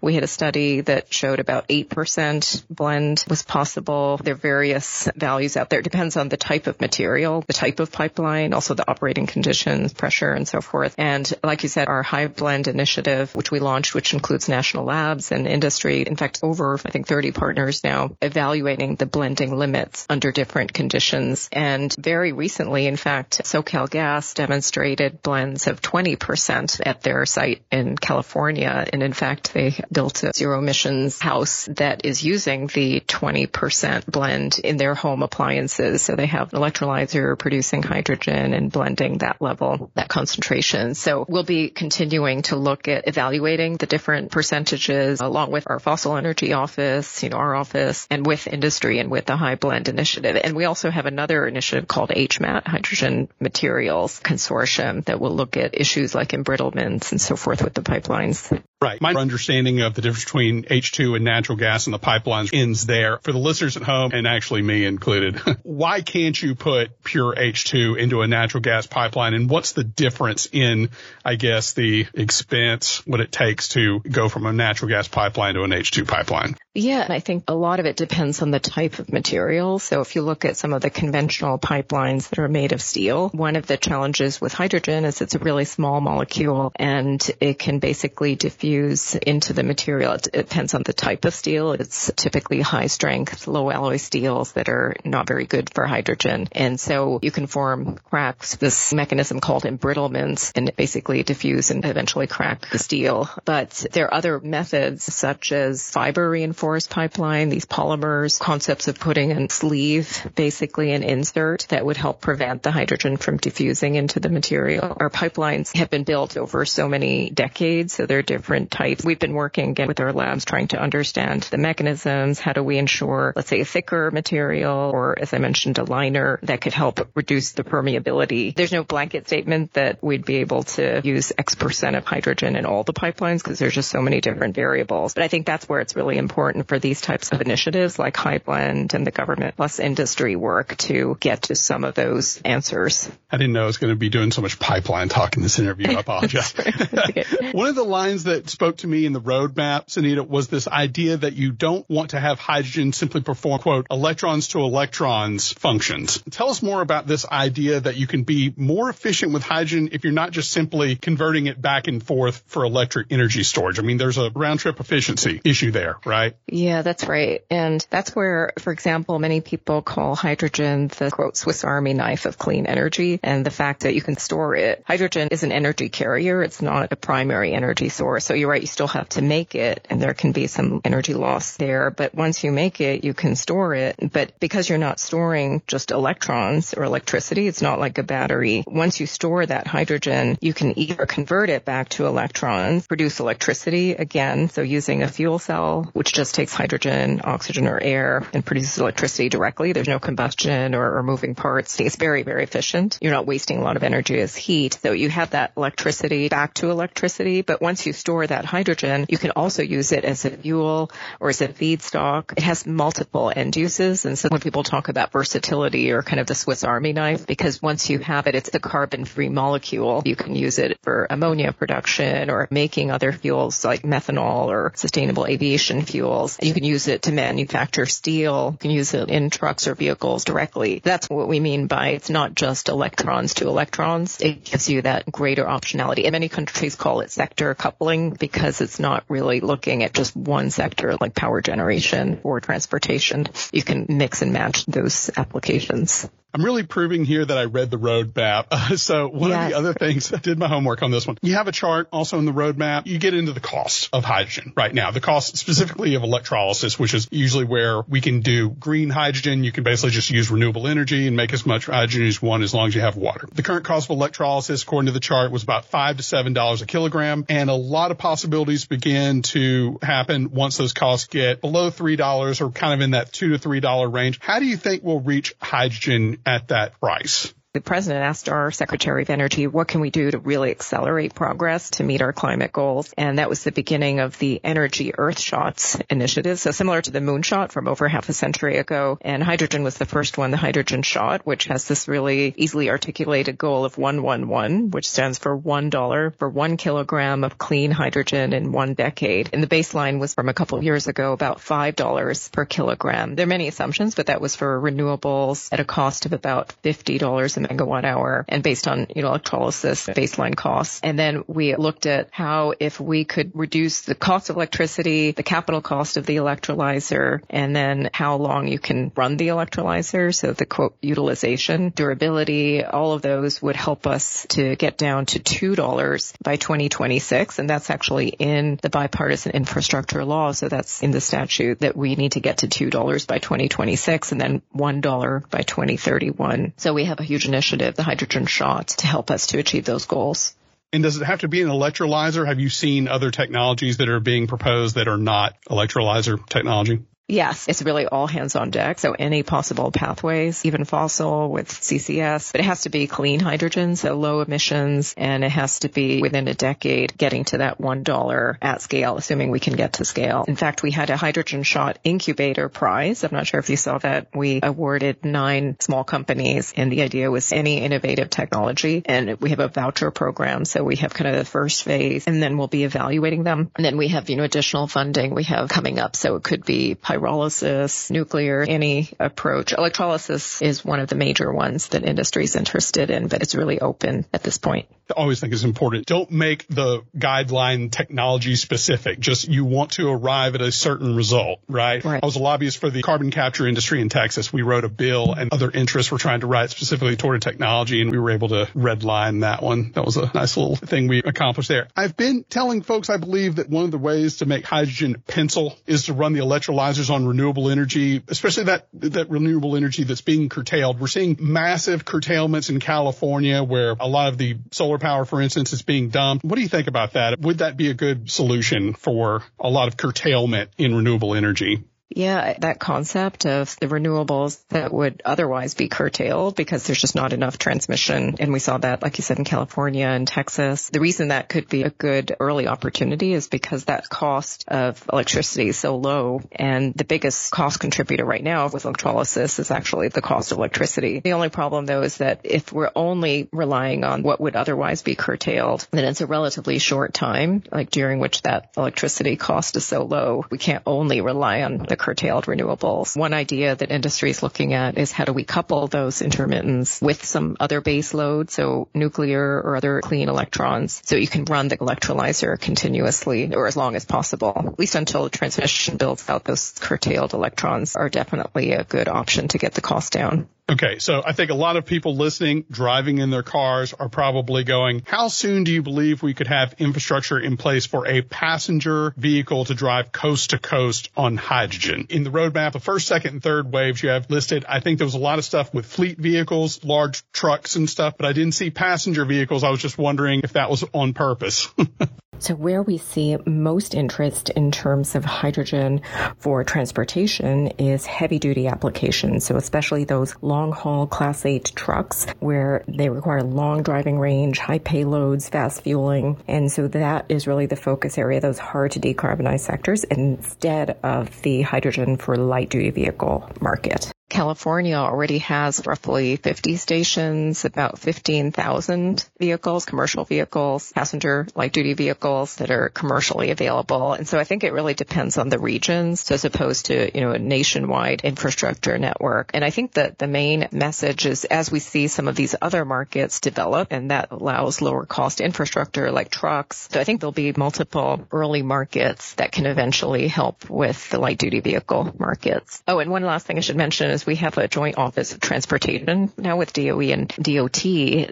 We 0.02 0.14
had 0.14 0.24
a 0.24 0.28
study 0.28 0.80
that 0.82 1.12
showed 1.12 1.40
about 1.40 1.68
8% 1.68 2.64
blend 2.70 3.24
was 3.28 3.42
possible. 3.42 4.18
There 4.22 4.34
are 4.34 4.36
various 4.36 5.08
values 5.14 5.56
out 5.56 5.70
there. 5.70 5.80
It 5.80 5.84
depends 5.84 6.16
on 6.16 6.28
the 6.28 6.36
type 6.36 6.66
of 6.66 6.80
material, 6.80 7.44
the 7.46 7.52
type 7.52 7.80
of 7.80 7.92
pipeline, 7.92 8.52
also 8.52 8.74
the 8.74 8.88
operating 8.88 9.26
conditions, 9.26 9.92
pressure, 9.92 10.32
and 10.32 10.46
so 10.46 10.60
forth. 10.60 10.94
And 10.98 11.32
like 11.42 11.62
you 11.62 11.68
said, 11.68 11.88
our 11.88 12.02
HyBlend 12.02 12.68
initiative, 12.68 13.34
which 13.34 13.50
we 13.50 13.60
launched, 13.60 13.94
which 13.94 14.14
includes 14.14 14.48
national 14.48 14.84
labs 14.84 15.32
and 15.32 15.46
industry, 15.46 16.02
in 16.02 16.16
fact, 16.16 16.40
over, 16.42 16.78
I 16.84 16.90
think, 16.90 17.06
30 17.06 17.32
partners 17.32 17.84
now 17.84 18.16
evaluating 18.22 18.96
the 18.96 19.06
blending 19.06 19.56
limits 19.56 20.06
under 20.08 20.32
different 20.32 20.72
conditions. 20.72 21.48
And 21.52 21.94
very 21.98 22.32
recently, 22.32 22.86
in 22.86 22.96
fact, 22.96 23.42
SoCal 23.44 23.88
Gas 23.88 24.34
demonstrated 24.34 25.22
blends 25.22 25.66
of 25.66 25.80
20% 25.80 26.80
at 26.84 27.02
their 27.02 27.26
site 27.26 27.62
in 27.70 27.96
California. 27.96 28.86
And 28.92 29.02
in 29.02 29.12
fact, 29.12 29.36
they 29.45 29.75
built 29.90 30.23
a 30.23 30.33
zero 30.35 30.59
emissions 30.59 31.19
house 31.19 31.66
that 31.76 32.05
is 32.05 32.23
using 32.23 32.66
the 32.69 33.00
20% 33.00 34.07
blend 34.07 34.59
in 34.59 34.76
their 34.76 34.95
home 34.95 35.23
appliances. 35.23 36.02
So 36.02 36.16
they 36.16 36.26
have 36.26 36.52
an 36.52 36.61
electrolyzer 36.61 37.38
producing 37.38 37.83
hydrogen 37.83 38.55
and 38.55 38.71
blending 38.71 39.19
that 39.19 39.40
level, 39.40 39.90
that 39.95 40.09
concentration. 40.09 40.95
So 40.95 41.25
we'll 41.28 41.45
be 41.45 41.69
continuing 41.69 42.43
to 42.43 42.57
look 42.57 42.88
at 42.88 43.09
evaluating 43.09 43.76
the 43.76 43.87
different 43.87 44.31
percentages 44.31 45.21
along 45.21 45.50
with 45.50 45.64
our 45.69 45.78
fossil 45.78 46.16
energy 46.16 46.52
office, 46.52 47.23
you 47.23 47.31
know, 47.31 47.37
our 47.37 47.55
office 47.55 48.07
and 48.11 48.26
with 48.26 48.47
industry 48.47 48.99
and 48.99 49.11
with 49.11 49.26
the 49.26 49.37
HyBlend 49.37 49.88
initiative. 49.88 50.37
And 50.43 50.57
we 50.57 50.64
also 50.64 50.90
have 50.90 51.07
another 51.07 51.47
initiative 51.47 51.88
called 51.88 52.11
HMAT, 52.11 52.66
Hydrogen 52.66 53.28
Materials 53.40 54.21
Consortium 54.21 55.05
that 55.05 55.21
will 55.21 55.35
look 55.35 55.57
at 55.57 55.78
issues 55.78 56.14
like 56.14 56.28
embrittlements 56.31 57.12
and 57.12 57.21
so 57.21 57.37
forth 57.37 57.62
with 57.62 57.75
the 57.75 57.83
pipelines. 57.83 58.62
Right. 58.81 59.00
Understanding 59.26 59.80
of 59.80 59.95
the 59.95 60.02
difference 60.02 60.25
between 60.25 60.62
H2 60.62 61.16
and 61.16 61.25
natural 61.25 61.59
gas 61.59 61.87
and 61.87 61.95
the 61.95 61.99
pipelines 61.99 62.50
ends 62.52 62.87
there. 62.87 63.18
For 63.18 63.33
the 63.33 63.38
listeners 63.38 63.76
at 63.76 63.83
home, 63.83 64.12
and 64.14 64.26
actually 64.26 64.62
me 64.62 64.85
included, 64.85 65.38
why 65.64 66.00
can't 66.00 66.40
you 66.40 66.54
put 66.54 67.02
pure 67.02 67.35
H2 67.35 67.99
into 67.99 68.23
a 68.23 68.28
natural 68.28 68.62
gas 68.62 68.87
pipeline? 68.87 69.35
And 69.35 69.50
what's 69.50 69.73
the 69.73 69.85
difference 69.85 70.49
in, 70.52 70.90
I 71.25 71.35
guess, 71.35 71.73
the 71.73 72.06
expense, 72.14 73.04
what 73.06 73.21
it 73.21 73.33
takes 73.33 73.71
to 73.71 74.00
go 74.00 74.28
from 74.28 74.47
a 74.47 74.52
natural 74.52 74.88
gas 74.88 75.09
pipeline 75.09 75.54
to 75.54 75.64
an 75.64 75.73
H2 75.73 76.06
pipeline? 76.06 76.56
Yeah, 76.76 77.00
and 77.00 77.12
I 77.12 77.21
think 77.21 77.45
a 77.49 77.54
lot 77.54 77.80
of 77.80 77.87
it 77.87 77.97
depends 77.97 78.42
on 78.42 78.50
the 78.50 78.61
type 78.61 78.99
of 78.99 79.11
material. 79.11 79.78
So 79.78 80.02
if 80.02 80.14
you 80.14 80.21
look 80.21 80.45
at 80.45 80.59
some 80.59 80.75
of 80.75 80.83
the 80.83 80.90
conventional 80.90 81.59
pipelines 81.59 82.28
that 82.28 82.38
are 82.38 82.49
made 82.49 82.73
of 82.73 82.83
steel, 82.83 83.30
one 83.30 83.56
of 83.56 83.66
the 83.66 83.78
challenges 83.78 84.42
with 84.42 84.52
hydrogen 84.52 85.06
is 85.06 85.23
it's 85.23 85.35
a 85.35 85.38
really 85.38 85.64
small 85.64 86.02
molecule 86.02 86.73
and 86.76 87.18
it 87.40 87.59
can 87.59 87.78
basically 87.78 88.35
diffuse 88.35 89.14
into 89.14 89.54
the 89.54 89.62
material. 89.62 90.12
It, 90.12 90.28
depends 90.47 90.75
on 90.75 90.83
the 90.83 90.92
type 90.92 91.25
of 91.25 91.35
steel. 91.35 91.73
It's 91.73 92.12
typically 92.14 92.61
high 92.61 92.88
strength, 92.88 93.47
low 93.47 93.71
alloy 93.71 93.97
steels 93.97 94.52
that 94.52 94.68
are 94.68 94.97
not 95.02 95.26
very 95.26 95.47
good 95.47 95.71
for 95.73 95.87
hydrogen. 95.87 96.47
And 96.52 96.78
so 96.78 97.21
you 97.23 97.30
can 97.30 97.47
form 97.47 97.97
cracks, 98.11 98.56
this 98.56 98.92
mechanism 98.92 99.40
called 99.40 99.64
embrittlements 99.64 100.52
and 100.54 100.76
basically 100.76 101.23
diffuse 101.23 101.71
and 101.71 101.87
eventually 101.87 102.26
crack 102.26 102.68
the 102.71 102.78
steel. 102.78 103.30
But 103.47 103.87
there 103.92 104.06
are 104.06 104.14
other 104.14 104.40
methods 104.40 105.02
such 105.04 105.52
as 105.52 105.90
fiber 105.90 106.28
reinforcement 106.28 106.65
forest 106.66 106.90
pipeline, 106.90 107.49
these 107.49 107.64
polymers, 107.64 108.40
concepts 108.40 108.88
of 108.88 108.99
putting 108.99 109.30
a 109.30 109.49
sleeve, 109.49 110.28
basically 110.35 110.90
an 110.90 111.04
insert 111.04 111.64
that 111.68 111.87
would 111.87 111.96
help 111.96 112.20
prevent 112.20 112.64
the 112.64 112.73
hydrogen 112.73 113.16
from 113.16 113.37
diffusing 113.37 113.94
into 113.94 114.18
the 114.18 114.28
material. 114.28 114.96
Our 114.99 115.08
pipelines 115.08 115.76
have 115.76 115.90
been 115.90 116.02
built 116.02 116.37
over 116.37 116.64
so 116.64 116.88
many 116.88 117.30
decades, 117.30 117.92
so 117.92 118.06
they're 118.06 118.23
different 118.23 118.73
types. 118.73 119.04
We've 119.04 119.16
been 119.16 119.35
working 119.35 119.70
again 119.70 119.87
with 119.87 120.00
our 120.00 120.12
labs 120.12 120.44
trying 120.44 120.66
to 120.68 120.80
understand 120.80 121.42
the 121.42 121.56
mechanisms. 121.56 122.40
How 122.40 122.52
do 122.52 122.64
we 122.64 122.78
ensure, 122.78 123.32
let's 123.37 123.49
say, 123.49 123.61
a 123.61 123.64
thicker 123.64 124.11
material 124.11 124.90
or, 124.92 125.16
as 125.16 125.32
I 125.32 125.38
mentioned, 125.38 125.78
a 125.78 125.85
liner 125.85 126.40
that 126.42 126.62
could 126.62 126.75
help 126.75 126.99
reduce 127.14 127.52
the 127.52 127.62
permeability. 127.62 128.56
There's 128.56 128.73
no 128.73 128.82
blanket 128.82 129.28
statement 129.28 129.75
that 129.75 130.02
we'd 130.02 130.25
be 130.25 130.38
able 130.38 130.64
to 130.64 131.00
use 131.04 131.30
X 131.38 131.54
percent 131.54 131.94
of 131.94 132.04
hydrogen 132.04 132.56
in 132.56 132.66
all 132.66 132.82
the 132.82 132.92
pipelines 132.92 133.38
because 133.38 133.61
there's 133.61 133.75
just 133.75 133.90
so 133.90 134.02
many 134.02 134.20
different 134.20 134.56
variables. 134.56 135.14
But 135.14 135.23
I 135.23 135.28
think 135.28 135.46
that's 135.46 135.68
where 135.68 135.78
it's 135.78 135.94
really 135.94 136.16
important 136.16 136.55
important 136.56 136.68
for 136.68 136.78
these 136.78 137.00
types 137.00 137.32
of 137.32 137.40
initiatives 137.40 137.98
like 137.98 138.14
HyBlend 138.14 138.94
and 138.94 139.06
the 139.06 139.10
government 139.10 139.56
plus 139.56 139.78
industry 139.78 140.36
work 140.36 140.76
to 140.78 141.16
get 141.20 141.42
to 141.42 141.54
some 141.54 141.84
of 141.84 141.94
those 141.94 142.40
answers. 142.44 143.10
I 143.30 143.36
didn't 143.36 143.52
know 143.52 143.64
I 143.64 143.66
was 143.66 143.76
going 143.76 143.92
to 143.92 143.96
be 143.96 144.08
doing 144.08 144.30
so 144.30 144.42
much 144.42 144.58
pipeline 144.58 145.08
talk 145.08 145.36
in 145.36 145.42
this 145.42 145.58
interview. 145.58 145.96
I 145.96 146.00
apologize. 146.00 146.52
One 147.52 147.68
of 147.68 147.75
the 147.75 147.84
lines 147.84 148.25
that 148.25 148.48
spoke 148.48 148.78
to 148.78 148.86
me 148.86 149.06
in 149.06 149.12
the 149.12 149.20
roadmap, 149.20 149.86
Sunita, 149.86 150.26
was 150.26 150.48
this 150.48 150.66
idea 150.68 151.18
that 151.18 151.34
you 151.34 151.52
don't 151.52 151.88
want 151.88 152.10
to 152.10 152.20
have 152.20 152.38
hydrogen 152.38 152.92
simply 152.92 153.20
perform, 153.20 153.60
quote, 153.60 153.86
electrons 153.90 154.48
to 154.48 154.60
electrons 154.60 155.52
functions. 155.52 156.22
Tell 156.30 156.50
us 156.50 156.62
more 156.62 156.80
about 156.80 157.06
this 157.06 157.26
idea 157.26 157.80
that 157.80 157.96
you 157.96 158.06
can 158.06 158.22
be 158.22 158.52
more 158.56 158.88
efficient 158.88 159.32
with 159.32 159.42
hydrogen 159.42 159.90
if 159.92 160.04
you're 160.04 160.12
not 160.12 160.30
just 160.30 160.50
simply 160.52 160.96
converting 160.96 161.46
it 161.46 161.60
back 161.60 161.88
and 161.88 162.02
forth 162.02 162.42
for 162.46 162.64
electric 162.64 163.08
energy 163.10 163.42
storage. 163.42 163.78
I 163.78 163.82
mean, 163.82 163.98
there's 163.98 164.18
a 164.18 164.30
round 164.34 164.60
trip 164.60 164.80
efficiency 164.80 165.40
issue 165.44 165.70
there, 165.70 165.98
right? 166.04 166.34
Yeah, 166.48 166.82
that's 166.82 167.06
right. 167.06 167.44
And 167.50 167.84
that's 167.90 168.14
where, 168.14 168.52
for 168.58 168.72
example, 168.72 169.18
many 169.18 169.40
people 169.40 169.82
call 169.82 170.14
hydrogen 170.14 170.88
the 170.98 171.10
quote 171.10 171.36
Swiss 171.36 171.64
Army 171.64 171.92
knife 171.92 172.24
of 172.24 172.38
clean 172.38 172.66
energy 172.66 173.18
and 173.22 173.44
the 173.44 173.50
fact 173.50 173.80
that 173.80 173.94
you 173.94 174.02
can 174.02 174.16
store 174.16 174.54
it. 174.54 174.84
Hydrogen 174.86 175.28
is 175.32 175.42
an 175.42 175.50
energy 175.50 175.88
carrier. 175.88 176.42
It's 176.42 176.62
not 176.62 176.92
a 176.92 176.96
primary 176.96 177.52
energy 177.52 177.88
source. 177.88 178.24
So 178.24 178.34
you're 178.34 178.48
right. 178.48 178.60
You 178.60 178.68
still 178.68 178.86
have 178.86 179.08
to 179.10 179.22
make 179.22 179.54
it 179.56 179.86
and 179.90 180.00
there 180.00 180.14
can 180.14 180.32
be 180.32 180.46
some 180.46 180.80
energy 180.84 181.14
loss 181.14 181.56
there. 181.56 181.90
But 181.90 182.14
once 182.14 182.44
you 182.44 182.52
make 182.52 182.80
it, 182.80 183.02
you 183.02 183.12
can 183.12 183.34
store 183.34 183.74
it. 183.74 183.96
But 184.12 184.38
because 184.38 184.68
you're 184.68 184.78
not 184.78 185.00
storing 185.00 185.62
just 185.66 185.90
electrons 185.90 186.74
or 186.74 186.84
electricity, 186.84 187.48
it's 187.48 187.62
not 187.62 187.80
like 187.80 187.98
a 187.98 188.04
battery. 188.04 188.62
Once 188.68 189.00
you 189.00 189.06
store 189.06 189.44
that 189.44 189.66
hydrogen, 189.66 190.38
you 190.40 190.54
can 190.54 190.78
either 190.78 191.06
convert 191.06 191.50
it 191.50 191.64
back 191.64 191.88
to 191.90 192.06
electrons, 192.06 192.86
produce 192.86 193.18
electricity 193.18 193.92
again. 193.92 194.48
So 194.48 194.62
using 194.62 195.02
a 195.02 195.08
fuel 195.08 195.40
cell, 195.40 195.90
which 195.92 196.12
just 196.12 196.36
takes 196.37 196.52
hydrogen, 196.52 197.23
oxygen, 197.25 197.66
or 197.66 197.81
air 197.81 198.25
and 198.33 198.45
produces 198.45 198.78
electricity 198.78 199.28
directly. 199.28 199.73
There's 199.73 199.88
no 199.88 199.99
combustion 199.99 200.75
or, 200.75 200.99
or 200.99 201.02
moving 201.02 201.35
parts. 201.35 201.81
It's 201.81 201.97
very, 201.97 202.23
very 202.23 202.45
efficient. 202.45 202.99
You're 203.00 203.12
not 203.12 203.26
wasting 203.26 203.59
a 203.59 203.62
lot 203.62 203.76
of 203.76 203.83
energy 203.83 204.21
as 204.21 204.37
heat. 204.37 204.78
So 204.83 204.93
you 204.93 205.09
have 205.09 205.31
that 205.31 205.52
electricity 205.57 206.28
back 206.28 206.55
to 206.55 206.71
electricity. 206.71 207.43
But 207.43 207.61
once 207.61 207.87
you 207.87 207.93
store 207.93 208.26
that 208.26 208.45
hydrogen, 208.45 209.07
you 209.09 209.19
can 209.19 209.31
also 209.31 209.62
use 209.62 209.93
it 209.93 210.05
as 210.05 210.25
a 210.25 210.31
fuel 210.31 210.90
or 211.21 211.31
as 211.31 211.40
a 211.40 211.49
feedstock. 211.49 212.33
It 212.37 212.43
has 212.43 212.66
multiple 212.66 213.33
end 213.35 213.57
uses. 213.57 214.05
And 214.05 214.19
so 214.19 214.28
when 214.28 214.40
people 214.40 214.62
talk 214.62 214.88
about 214.88 215.12
versatility 215.12 215.90
or 215.90 216.02
kind 216.02 216.21
of 216.21 216.26
the 216.26 216.35
Swiss 216.35 216.64
Army 216.64 216.93
knife, 216.93 217.26
because 217.26 217.62
once 217.62 217.88
you 217.88 217.99
have 218.00 218.26
it, 218.26 218.35
it's 218.35 218.55
a 218.55 218.61
carbon 218.61 219.07
free 219.07 219.31
molecule. 219.31 220.02
You 220.05 220.16
can 220.16 220.37
use 220.37 220.59
it 220.59 220.78
for 220.83 221.07
ammonia 221.09 221.52
production 221.52 222.31
or 222.31 222.47
making 222.50 222.90
other 222.90 223.12
fuels 223.12 223.64
like 223.64 223.83
methanol 223.83 224.49
or 224.49 224.73
sustainable 224.76 225.26
aviation 225.26 225.83
fuel 225.83 226.25
You 226.42 226.54
can 226.54 226.64
use 226.64 226.88
it 226.88 227.02
to 227.02 227.12
manufacture 227.12 227.87
steel. 227.87 228.50
You 228.52 228.59
can 228.59 228.71
use 228.71 228.95
it 228.95 229.09
in 229.09 229.30
trucks 229.30 229.66
or 229.66 229.75
vehicles 229.75 230.25
directly. 230.25 230.80
That's 230.83 231.09
what 231.09 231.28
we 231.28 231.40
mean 231.40 231.66
by 231.66 231.88
it's 231.88 232.11
not 232.11 232.35
just 232.35 232.68
electrons 232.68 233.35
to 233.35 233.49
electrons. 233.49 234.21
It 234.21 234.45
gives 234.45 234.68
you 234.68 234.83
that 234.83 235.11
greater 235.11 235.45
optionality. 235.45 236.04
And 236.04 236.12
many 236.12 236.28
countries 236.28 236.75
call 236.75 237.00
it 237.00 237.11
sector 237.11 237.54
coupling 237.54 238.11
because 238.11 238.61
it's 238.61 238.78
not 238.78 239.04
really 239.09 239.40
looking 239.40 239.83
at 239.83 239.92
just 239.92 240.16
one 240.16 240.50
sector 240.50 240.97
like 241.00 241.14
power 241.14 241.40
generation 241.40 242.21
or 242.23 242.40
transportation. 242.40 243.26
You 243.52 243.62
can 243.62 243.87
mix 243.88 244.23
and 244.23 244.33
match 244.33 244.66
those 244.66 245.11
applications. 245.16 246.09
I'm 246.37 246.45
really 246.45 246.64
proving 246.64 247.07
here 247.07 247.25
that 247.25 247.38
I 247.38 247.45
read 247.45 247.71
the 247.71 247.78
roadmap. 247.78 248.49
Uh, 248.50 248.76
so 248.76 249.09
one 249.09 249.31
yes. 249.31 249.45
of 249.45 249.50
the 249.50 249.57
other 249.57 249.73
things, 249.73 250.12
I 250.12 250.19
did 250.19 250.38
my 250.38 250.49
homework 250.49 250.83
on 250.83 250.90
this 250.90 251.07
one. 251.07 251.16
You 251.23 251.33
have 251.37 251.49
a 251.49 251.52
chart 251.52 251.88
also 251.90 252.19
in 252.19 252.26
the 252.26 252.33
roadmap. 252.33 252.87
You 252.87 252.99
get 252.99 253.14
into 253.14 253.33
the 253.33 253.40
cost 253.40 253.88
of 253.95 254.05
hydrogen 254.05 254.52
right 254.55 254.75
now, 254.75 254.90
the 254.90 255.00
cost 255.00 255.38
specifically 255.38 255.95
of 255.95 256.02
electrolysis, 256.02 256.78
which 256.78 256.93
is 256.93 257.09
usually 257.11 257.47
where 257.47 257.81
we 257.88 258.02
can 258.02 258.21
do 258.21 258.50
green 258.50 258.90
hydrogen. 258.90 259.45
You 259.45 259.52
can 259.52 259.64
basically 259.64 259.93
just 259.93 260.11
use 260.11 260.31
renewable 260.31 260.69
energy 260.69 261.07
and 261.07 261.16
make 261.16 261.33
as 261.33 261.47
much 261.47 261.66
hydrogen 261.66 262.07
as 262.07 262.21
you 262.21 262.28
want 262.28 262.43
as 262.43 262.52
long 262.52 262.69
as 262.69 262.75
you 262.75 262.83
have 262.83 262.99
water. 262.99 263.26
The 263.33 263.43
current 263.43 263.64
cost 263.64 263.87
of 263.87 263.97
electrolysis, 263.97 264.62
according 264.62 264.88
to 264.88 264.93
the 264.93 265.00
chart, 265.00 265.31
was 265.31 265.43
about 265.43 265.64
five 265.64 265.97
to 265.97 266.02
seven 266.02 266.35
dollars 266.35 266.61
a 266.61 266.66
kilogram. 266.66 267.25
And 267.31 267.49
a 267.49 267.55
lot 267.55 267.93
of 267.93 267.97
possibilities 267.97 268.66
begin 268.66 269.23
to 269.23 269.78
happen 269.81 270.33
once 270.33 270.59
those 270.59 270.75
costs 270.75 271.07
get 271.07 271.40
below 271.40 271.71
three 271.71 271.97
dollars 271.97 272.43
or 272.43 272.50
kind 272.50 272.75
of 272.75 272.85
in 272.85 272.90
that 272.90 273.11
two 273.11 273.31
to 273.31 273.38
three 273.38 273.61
dollar 273.61 273.88
range. 273.88 274.21
How 274.21 274.38
do 274.38 274.45
you 274.45 274.59
think 274.59 274.83
we'll 274.85 275.00
reach 275.00 275.35
hydrogen 275.40 276.19
at 276.26 276.49
that 276.49 276.78
price. 276.80 277.33
The 277.56 277.62
president 277.62 278.04
asked 278.04 278.28
our 278.28 278.50
Secretary 278.50 279.00
of 279.00 279.08
Energy, 279.08 279.46
what 279.46 279.66
can 279.66 279.80
we 279.80 279.88
do 279.88 280.10
to 280.10 280.18
really 280.18 280.50
accelerate 280.50 281.14
progress 281.14 281.70
to 281.70 281.84
meet 281.84 282.02
our 282.02 282.12
climate 282.12 282.52
goals? 282.52 282.92
And 282.98 283.18
that 283.18 283.30
was 283.30 283.44
the 283.44 283.50
beginning 283.50 283.98
of 283.98 284.18
the 284.18 284.42
Energy 284.44 284.92
Earthshots 284.92 285.80
initiative. 285.88 286.38
So 286.38 286.50
similar 286.50 286.82
to 286.82 286.90
the 286.90 286.98
moonshot 286.98 287.52
from 287.52 287.66
over 287.66 287.88
half 287.88 288.10
a 288.10 288.12
century 288.12 288.58
ago. 288.58 288.98
And 289.00 289.22
hydrogen 289.22 289.62
was 289.62 289.78
the 289.78 289.86
first 289.86 290.18
one, 290.18 290.32
the 290.32 290.36
hydrogen 290.36 290.82
shot, 290.82 291.25
which 291.25 291.46
has 291.46 291.66
this 291.66 291.88
really 291.88 292.34
easily 292.36 292.68
articulated 292.68 293.38
goal 293.38 293.64
of 293.64 293.78
111, 293.78 294.70
which 294.70 294.90
stands 294.90 295.16
for 295.18 295.34
$1 295.34 296.14
for 296.16 296.28
one 296.28 296.58
kilogram 296.58 297.25
of 297.25 297.38
clean 297.38 297.70
hydrogen 297.70 298.34
in 298.34 298.52
one 298.52 298.75
decade. 298.75 299.30
And 299.32 299.42
the 299.42 299.46
baseline 299.46 299.98
was 299.98 300.12
from 300.12 300.28
a 300.28 300.34
couple 300.34 300.58
of 300.58 300.64
years 300.64 300.88
ago, 300.88 301.14
about 301.14 301.38
$5 301.38 302.32
per 302.32 302.44
kilogram. 302.44 303.14
There 303.14 303.25
are 303.25 303.26
many 303.26 303.48
assumptions, 303.48 303.94
but 303.94 304.08
that 304.08 304.20
was 304.20 304.36
for 304.36 304.60
renewables 304.60 305.48
at 305.50 305.60
a 305.60 305.64
cost 305.64 306.04
of 306.04 306.12
about 306.12 306.52
$50 306.62 307.36
a 307.38 307.45
megawatt 307.48 307.84
hour 307.84 308.24
and 308.28 308.42
based 308.42 308.68
on, 308.68 308.86
you 308.94 309.02
know, 309.02 309.08
electrolysis 309.08 309.86
baseline 309.86 310.36
costs. 310.36 310.80
And 310.82 310.98
then 310.98 311.24
we 311.26 311.54
looked 311.56 311.86
at 311.86 312.08
how 312.10 312.54
if 312.58 312.80
we 312.80 313.04
could 313.04 313.32
reduce 313.34 313.82
the 313.82 313.94
cost 313.94 314.30
of 314.30 314.36
electricity, 314.36 315.12
the 315.12 315.22
capital 315.22 315.60
cost 315.60 315.96
of 315.96 316.06
the 316.06 316.16
electrolyzer, 316.16 317.22
and 317.30 317.54
then 317.54 317.90
how 317.92 318.16
long 318.16 318.48
you 318.48 318.58
can 318.58 318.92
run 318.94 319.16
the 319.16 319.28
electrolyzer. 319.28 320.14
So 320.14 320.32
the 320.32 320.46
quote 320.46 320.76
utilization, 320.82 321.72
durability, 321.74 322.64
all 322.64 322.92
of 322.92 323.02
those 323.02 323.40
would 323.42 323.56
help 323.56 323.86
us 323.86 324.26
to 324.30 324.56
get 324.56 324.78
down 324.78 325.06
to 325.06 325.20
$2 325.20 326.12
by 326.22 326.36
2026. 326.36 327.38
And 327.38 327.48
that's 327.48 327.70
actually 327.70 328.08
in 328.08 328.58
the 328.62 328.70
bipartisan 328.70 329.32
infrastructure 329.32 330.04
law. 330.04 330.32
So 330.32 330.48
that's 330.48 330.82
in 330.82 330.90
the 330.90 331.00
statute 331.00 331.60
that 331.60 331.76
we 331.76 331.94
need 331.96 332.12
to 332.12 332.20
get 332.20 332.38
to 332.38 332.48
$2 332.48 333.06
by 333.06 333.18
2026 333.18 334.12
and 334.12 334.20
then 334.20 334.42
$1 334.54 335.30
by 335.30 335.42
2031. 335.42 336.52
So 336.56 336.74
we 336.74 336.84
have 336.84 337.00
a 337.00 337.04
huge 337.04 337.28
initiative, 337.37 337.75
the 337.75 337.83
hydrogen 337.83 338.25
shot, 338.25 338.69
to 338.69 338.87
help 338.87 339.11
us 339.11 339.28
to 339.28 339.38
achieve 339.38 339.66
those 339.66 339.85
goals. 339.85 340.35
And 340.73 340.83
does 340.83 340.97
it 341.00 341.05
have 341.05 341.21
to 341.21 341.28
be 341.28 341.43
an 341.43 341.49
electrolyzer? 341.49 342.26
Have 342.26 342.40
you 342.40 342.49
seen 342.49 342.88
other 342.88 343.11
technologies 343.11 343.76
that 343.76 343.88
are 343.88 344.00
being 344.00 344.26
proposed 344.26 344.76
that 344.76 344.88
are 344.88 344.97
not 344.97 345.37
electrolyzer 345.49 346.26
technology? 346.26 346.81
Yes, 347.08 347.46
it's 347.46 347.62
really 347.62 347.86
all 347.86 348.08
hands 348.08 348.34
on 348.34 348.50
deck. 348.50 348.80
So 348.80 348.92
any 348.92 349.22
possible 349.22 349.70
pathways, 349.70 350.44
even 350.44 350.64
fossil 350.64 351.30
with 351.30 351.48
CCS, 351.48 352.32
but 352.32 352.40
it 352.40 352.44
has 352.44 352.62
to 352.62 352.68
be 352.68 352.88
clean 352.88 353.20
hydrogen, 353.20 353.76
so 353.76 353.94
low 353.94 354.22
emissions, 354.22 354.92
and 354.96 355.22
it 355.22 355.30
has 355.30 355.60
to 355.60 355.68
be 355.68 356.02
within 356.02 356.26
a 356.26 356.34
decade 356.34 356.98
getting 356.98 357.25
to 357.26 357.38
that 357.38 357.60
$1 357.60 358.36
at 358.42 358.60
scale, 358.60 358.96
assuming 358.96 359.30
we 359.30 359.38
can 359.38 359.54
get 359.54 359.75
to 359.75 359.84
scale. 359.84 360.25
In 360.26 360.34
fact, 360.34 360.64
we 360.64 360.72
had 360.72 360.90
a 360.90 360.96
hydrogen 360.96 361.44
shot 361.44 361.78
incubator 361.84 362.48
prize. 362.48 363.04
I'm 363.04 363.12
not 363.12 363.28
sure 363.28 363.38
if 363.38 363.50
you 363.50 363.56
saw 363.56 363.78
that. 363.78 364.08
We 364.12 364.40
awarded 364.42 365.04
nine 365.04 365.56
small 365.60 365.84
companies 365.84 366.54
and 366.56 366.72
the 366.72 366.82
idea 366.82 367.08
was 367.08 367.33
any 367.33 367.59
innovative 367.59 368.11
technology 368.11 368.83
and 368.85 369.20
we 369.20 369.31
have 369.31 369.40
a 369.40 369.48
voucher 369.48 369.92
program. 369.92 370.44
So 370.44 370.64
we 370.64 370.76
have 370.76 370.92
kind 370.92 371.09
of 371.09 371.16
the 371.16 371.24
first 371.24 371.62
phase 371.62 372.09
and 372.09 372.20
then 372.20 372.37
we'll 372.37 372.48
be 372.48 372.64
evaluating 372.64 373.22
them. 373.22 373.52
And 373.54 373.64
then 373.64 373.76
we 373.76 373.88
have, 373.88 374.11
you 374.11 374.16
know, 374.16 374.24
additional 374.24 374.66
funding 374.66 375.14
we 375.14 375.24
have 375.24 375.48
coming 375.48 375.78
up. 375.78 375.94
So 375.94 376.16
it 376.16 376.24
could 376.24 376.44
be 376.44 376.74
pyrolysis, 376.96 377.90
nuclear, 377.90 378.42
any 378.42 378.90
approach. 378.98 379.52
Electrolysis 379.52 380.42
is 380.42 380.64
one 380.64 380.80
of 380.80 380.88
the 380.88 380.94
major 380.94 381.32
ones 381.32 381.68
that 381.68 381.85
industry 381.85 382.24
is 382.24 382.37
interested 382.37 382.90
in, 382.90 383.09
but 383.09 383.22
it's 383.22 383.35
really 383.35 383.61
open 383.61 384.06
at 384.12 384.22
this 384.22 384.38
point. 384.38 384.66
I 384.90 385.00
always 385.00 385.18
think 385.18 385.32
is 385.32 385.42
important. 385.42 385.87
Don't 385.87 386.11
make 386.12 386.46
the 386.46 386.82
guideline 386.96 387.72
technology 387.72 388.37
specific. 388.37 389.00
Just 389.00 389.28
you 389.28 389.44
want 389.44 389.72
to 389.72 389.90
arrive 389.90 390.37
at 390.37 390.40
a 390.40 390.52
certain 390.52 390.94
result, 390.94 391.40
right? 391.48 391.85
right? 391.85 392.00
I 392.02 392.06
was 392.06 392.14
a 392.14 392.20
lobbyist 392.20 392.59
for 392.59 392.70
the 392.70 392.82
carbon 392.82 393.11
capture 393.11 393.48
industry 393.48 393.80
in 393.80 393.88
Texas. 393.88 394.32
We 394.32 394.42
wrote 394.42 394.64
a 394.64 394.68
bill 394.68 395.12
and 395.12 395.32
other 395.32 395.50
interests 395.50 395.90
were 395.90 395.98
trying 395.98 396.20
to 396.20 396.28
write 396.28 396.50
specifically 396.50 396.96
toward 396.96 397.16
a 397.16 397.20
technology 397.20 397.82
and 397.82 397.90
we 397.90 397.98
were 397.98 398.12
able 398.12 398.28
to 398.28 398.48
redline 398.54 399.22
that 399.22 399.42
one. 399.42 399.72
That 399.72 399.85
was 399.85 399.96
a 399.96 400.11
nice 400.14 400.37
little 400.37 400.54
thing 400.54 400.87
we 400.87 401.02
accomplished 401.04 401.48
there. 401.48 401.66
I've 401.76 401.96
been 401.96 402.22
telling 402.22 402.62
folks 402.62 402.88
I 402.88 402.96
believe 402.96 403.37
that 403.37 403.50
one 403.50 403.64
of 403.64 403.72
the 403.72 403.78
ways 403.78 404.18
to 404.18 404.26
make 404.26 404.44
hydrogen 404.44 405.02
pencil 405.09 405.56
is 405.66 405.87
to 405.87 405.94
run 405.94 406.12
the 406.12 406.20
electrolyzers 406.20 406.86
on 406.90 407.07
renewable 407.07 407.51
energy, 407.51 408.03
especially 408.09 408.44
that, 408.44 408.68
that 408.75 409.11
renewable 409.11 409.57
energy 409.57 409.85
that's 409.85 410.01
being 410.01 410.29
curtailed. 410.29 410.81
We're 410.81 410.87
seeing 410.87 411.16
massive 411.20 411.85
curtailments 411.85 412.51
in 412.51 412.61
California 412.61 413.42
where 413.42 413.75
a 413.79 413.88
lot 413.88 414.09
of 414.09 414.18
the 414.18 414.38
solar 414.53 414.79
power, 414.79 415.05
for 415.05 415.20
instance, 415.20 415.53
is 415.53 415.62
being 415.62 415.90
dumped. 415.90 416.25
What 416.25 416.37
do 416.37 416.42
you 416.42 416.49
think 416.49 416.68
about 416.68 416.92
that? 416.94 417.20
Would 417.20 417.38
that 417.38 417.57
be 417.57 417.70
a 417.70 417.75
good 417.75 418.11
solution 418.11 418.75
for 418.75 419.22
a 419.38 419.49
lot 419.49 419.68
of 419.68 419.77
curtailment 419.77 420.51
in 420.59 420.75
renewable 420.75 421.14
energy? 421.14 421.64
Yeah, 421.88 422.35
that 422.40 422.59
concept 422.59 423.27
of 423.27 423.57
the 423.61 423.68
renewables 423.68 424.42
that 424.49 424.72
would 424.72 425.03
otherwise 425.05 425.55
be 425.55 425.68
curtailed 425.68 426.35
because 426.35 426.66
there's 426.66 426.81
just 426.81 426.96
not 426.96 427.12
enough 427.12 427.38
transmission. 427.38 428.16
And 428.18 428.33
we 428.33 428.40
saw 428.40 428.59
that, 428.59 428.83
like 428.83 428.99
you 428.99 429.03
said, 429.03 429.18
in 429.18 429.25
California 429.25 429.87
and 429.87 430.07
Texas. 430.07 430.68
The 430.68 430.81
reason 430.81 431.09
that 431.09 431.29
could 431.29 431.49
be 431.49 431.62
a 431.62 431.70
good 431.70 432.16
early 432.18 432.49
opportunity 432.49 433.12
is 433.12 433.29
because 433.29 433.66
that 433.66 433.88
cost 433.88 434.46
of 434.49 434.85
electricity 434.92 435.49
is 435.49 435.59
so 435.59 435.77
low. 435.77 436.22
And 436.33 436.75
the 436.75 436.85
biggest 436.85 437.31
cost 437.31 437.61
contributor 437.61 438.05
right 438.05 438.22
now 438.22 438.49
with 438.49 438.64
electrolysis 438.64 439.38
is 439.38 439.51
actually 439.51 439.88
the 439.88 440.03
cost 440.03 440.33
of 440.33 440.38
electricity. 440.38 441.01
The 441.01 441.12
only 441.12 441.29
problem 441.29 441.66
though 441.66 441.83
is 441.83 441.99
that 441.99 442.20
if 442.25 442.53
we're 442.53 442.72
only 442.75 443.29
relying 443.33 443.85
on 443.85 444.03
what 444.03 444.20
would 444.20 444.35
otherwise 444.35 444.83
be 444.83 444.96
curtailed, 444.96 445.66
then 445.70 445.85
it's 445.85 446.01
a 446.01 446.07
relatively 446.07 446.59
short 446.59 446.92
time, 446.92 447.44
like 447.53 447.70
during 447.70 448.01
which 448.01 448.22
that 448.22 448.51
electricity 448.57 449.16
cost 449.16 449.57
is 449.57 449.64
so 449.64 449.85
low. 449.85 450.25
We 450.31 450.38
can't 450.38 450.64
only 450.66 451.01
rely 451.01 451.42
on 451.42 451.59
the 451.59 451.75
curtailed 451.76 452.26
renewables. 452.26 452.96
One 452.96 453.14
idea 453.14 453.54
that 453.54 453.70
industry 453.70 454.10
is 454.10 454.22
looking 454.22 454.54
at 454.54 454.78
is 454.78 454.92
how 454.92 455.04
do 455.04 455.12
we 455.12 455.24
couple 455.24 455.66
those 455.66 456.02
intermittents 456.02 456.80
with 456.80 457.04
some 457.04 457.36
other 457.40 457.60
base 457.60 457.94
load, 457.94 458.30
so 458.30 458.68
nuclear 458.74 459.40
or 459.40 459.56
other 459.56 459.80
clean 459.82 460.08
electrons, 460.08 460.82
so 460.84 460.96
you 460.96 461.08
can 461.08 461.24
run 461.24 461.48
the 461.48 461.58
electrolyzer 461.58 462.38
continuously 462.38 463.34
or 463.34 463.46
as 463.46 463.56
long 463.56 463.76
as 463.76 463.84
possible, 463.84 464.32
at 464.36 464.58
least 464.58 464.74
until 464.74 465.04
the 465.04 465.10
transmission 465.10 465.76
builds 465.76 466.08
out 466.08 466.24
those 466.24 466.52
curtailed 466.52 467.14
electrons 467.14 467.76
are 467.76 467.88
definitely 467.88 468.52
a 468.52 468.64
good 468.64 468.88
option 468.88 469.28
to 469.28 469.38
get 469.38 469.54
the 469.54 469.60
cost 469.60 469.92
down. 469.92 470.28
Okay, 470.48 470.78
so 470.78 471.02
I 471.04 471.12
think 471.12 471.32
a 471.32 471.35
lot 471.35 471.56
of 471.56 471.66
people 471.66 471.96
listening, 471.96 472.44
driving 472.48 472.98
in 472.98 473.11
their 473.11 473.24
cars 473.24 473.72
are 473.72 473.88
probably 473.88 474.44
going, 474.44 474.82
how 474.87 475.09
soon 475.09 475.42
do 475.42 475.50
you 475.50 475.61
believe 475.61 476.04
we 476.04 476.14
could 476.14 476.28
have 476.28 476.54
infrastructure 476.59 477.18
in 477.18 477.37
place 477.37 477.66
for 477.66 477.85
a 477.88 478.00
passenger 478.00 478.94
vehicle 478.96 479.46
to 479.46 479.54
drive 479.54 479.90
coast 479.90 480.30
to 480.30 480.38
coast 480.38 480.90
on 480.96 481.16
hydrogen? 481.16 481.88
In 481.90 482.04
the 482.04 482.11
roadmap, 482.11 482.52
the 482.52 482.61
first, 482.61 482.87
second, 482.87 483.14
and 483.14 483.22
third 483.24 483.52
waves 483.52 483.82
you 483.82 483.88
have 483.88 484.09
listed, 484.09 484.44
I 484.48 484.61
think 484.61 484.78
there 484.78 484.87
was 484.87 484.94
a 484.94 485.00
lot 485.00 485.18
of 485.18 485.24
stuff 485.24 485.52
with 485.52 485.66
fleet 485.66 485.98
vehicles, 485.98 486.62
large 486.62 487.02
trucks 487.11 487.56
and 487.56 487.68
stuff, 487.68 487.94
but 487.96 488.06
I 488.06 488.12
didn't 488.12 488.35
see 488.35 488.50
passenger 488.50 489.04
vehicles. 489.04 489.42
I 489.42 489.50
was 489.50 489.61
just 489.61 489.78
wondering 489.78 490.20
if 490.22 490.35
that 490.35 490.48
was 490.48 490.62
on 490.72 490.94
purpose. 490.94 491.48
So 492.18 492.35
where 492.35 492.62
we 492.62 492.79
see 492.79 493.16
most 493.26 493.74
interest 493.74 494.31
in 494.31 494.50
terms 494.50 494.94
of 494.94 495.05
hydrogen 495.05 495.83
for 496.18 496.44
transportation 496.44 497.48
is 497.59 497.87
heavy 497.87 498.18
duty 498.18 498.46
applications. 498.46 499.24
So 499.24 499.37
especially 499.37 499.85
those 499.85 500.14
long 500.22 500.52
haul 500.52 500.87
class 500.87 501.24
8 501.26 501.52
trucks 501.55 502.07
where 502.20 502.64
they 502.68 502.88
require 502.88 503.22
long 503.22 503.62
driving 503.62 503.98
range, 503.98 504.38
high 504.38 504.59
payloads, 504.59 505.31
fast 505.31 505.62
fueling. 505.62 506.22
And 506.29 506.50
so 506.50 506.68
that 506.68 507.07
is 507.09 507.26
really 507.26 507.46
the 507.46 507.57
focus 507.57 507.98
area, 507.98 508.20
those 508.20 508.38
hard 508.38 508.72
to 508.72 508.81
decarbonize 508.81 509.40
sectors 509.40 509.85
instead 509.85 510.79
of 510.83 511.22
the 511.22 511.42
hydrogen 511.42 511.96
for 511.96 512.16
light 512.16 512.50
duty 512.50 512.70
vehicle 512.70 513.31
market. 513.40 513.92
California 514.09 514.77
already 514.77 515.19
has 515.19 515.66
roughly 515.66 516.16
50 516.16 516.57
stations, 516.57 517.45
about 517.45 517.79
15,000 517.79 519.05
vehicles, 519.19 519.64
commercial 519.64 520.05
vehicles, 520.05 520.73
passenger 520.73 521.27
light 521.35 521.53
duty 521.53 521.75
vehicles 521.75 522.37
that 522.37 522.51
are 522.51 522.69
commercially 522.69 523.31
available. 523.31 523.95
And 523.95 524.07
so 524.07 524.19
I 524.19 524.25
think 524.25 524.45
it 524.45 524.53
really 524.53 524.75
depends 524.75 525.19
on 525.19 525.29
the 525.29 525.40
regions 525.40 526.09
as 526.11 526.25
opposed 526.25 526.66
to, 526.66 526.90
you 526.95 527.01
know, 527.01 527.12
a 527.12 527.19
nationwide 527.19 528.03
infrastructure 528.03 528.79
network. 528.79 529.33
And 529.35 529.45
I 529.45 529.51
think 529.51 529.73
that 529.73 529.99
the 529.99 530.07
main 530.07 530.49
message 530.53 531.05
is 531.05 531.25
as 531.25 531.51
we 531.51 531.59
see 531.59 531.88
some 531.88 532.07
of 532.07 532.14
these 532.14 532.37
other 532.40 532.64
markets 532.64 533.21
develop 533.21 533.69
and 533.73 533.90
that 533.90 534.12
allows 534.12 534.62
lower 534.62 534.87
cost 534.87 535.21
infrastructure 535.21 535.90
like 535.90 536.11
trucks. 536.11 536.69
So 536.71 536.81
I 536.81 536.85
think 536.85 537.01
there'll 537.01 537.12
be 537.12 537.33
multiple 537.37 538.07
early 538.12 538.42
markets 538.42 539.14
that 539.14 539.33
can 539.33 539.47
eventually 539.47 540.07
help 540.07 540.49
with 540.49 540.90
the 540.90 540.99
light 540.99 541.19
duty 541.19 541.40
vehicle 541.40 541.92
markets. 541.99 542.62
Oh, 542.69 542.79
and 542.79 542.90
one 542.90 543.03
last 543.03 543.27
thing 543.27 543.37
I 543.37 543.40
should 543.40 543.57
mention 543.57 543.95
is 543.96 544.06
we 544.06 544.16
have 544.16 544.38
a 544.38 544.46
joint 544.46 544.76
office 544.78 545.12
of 545.12 545.20
transportation 545.20 546.12
now 546.16 546.37
with 546.37 546.52
DOE 546.52 546.92
and 546.92 547.09
DOT 547.09 547.62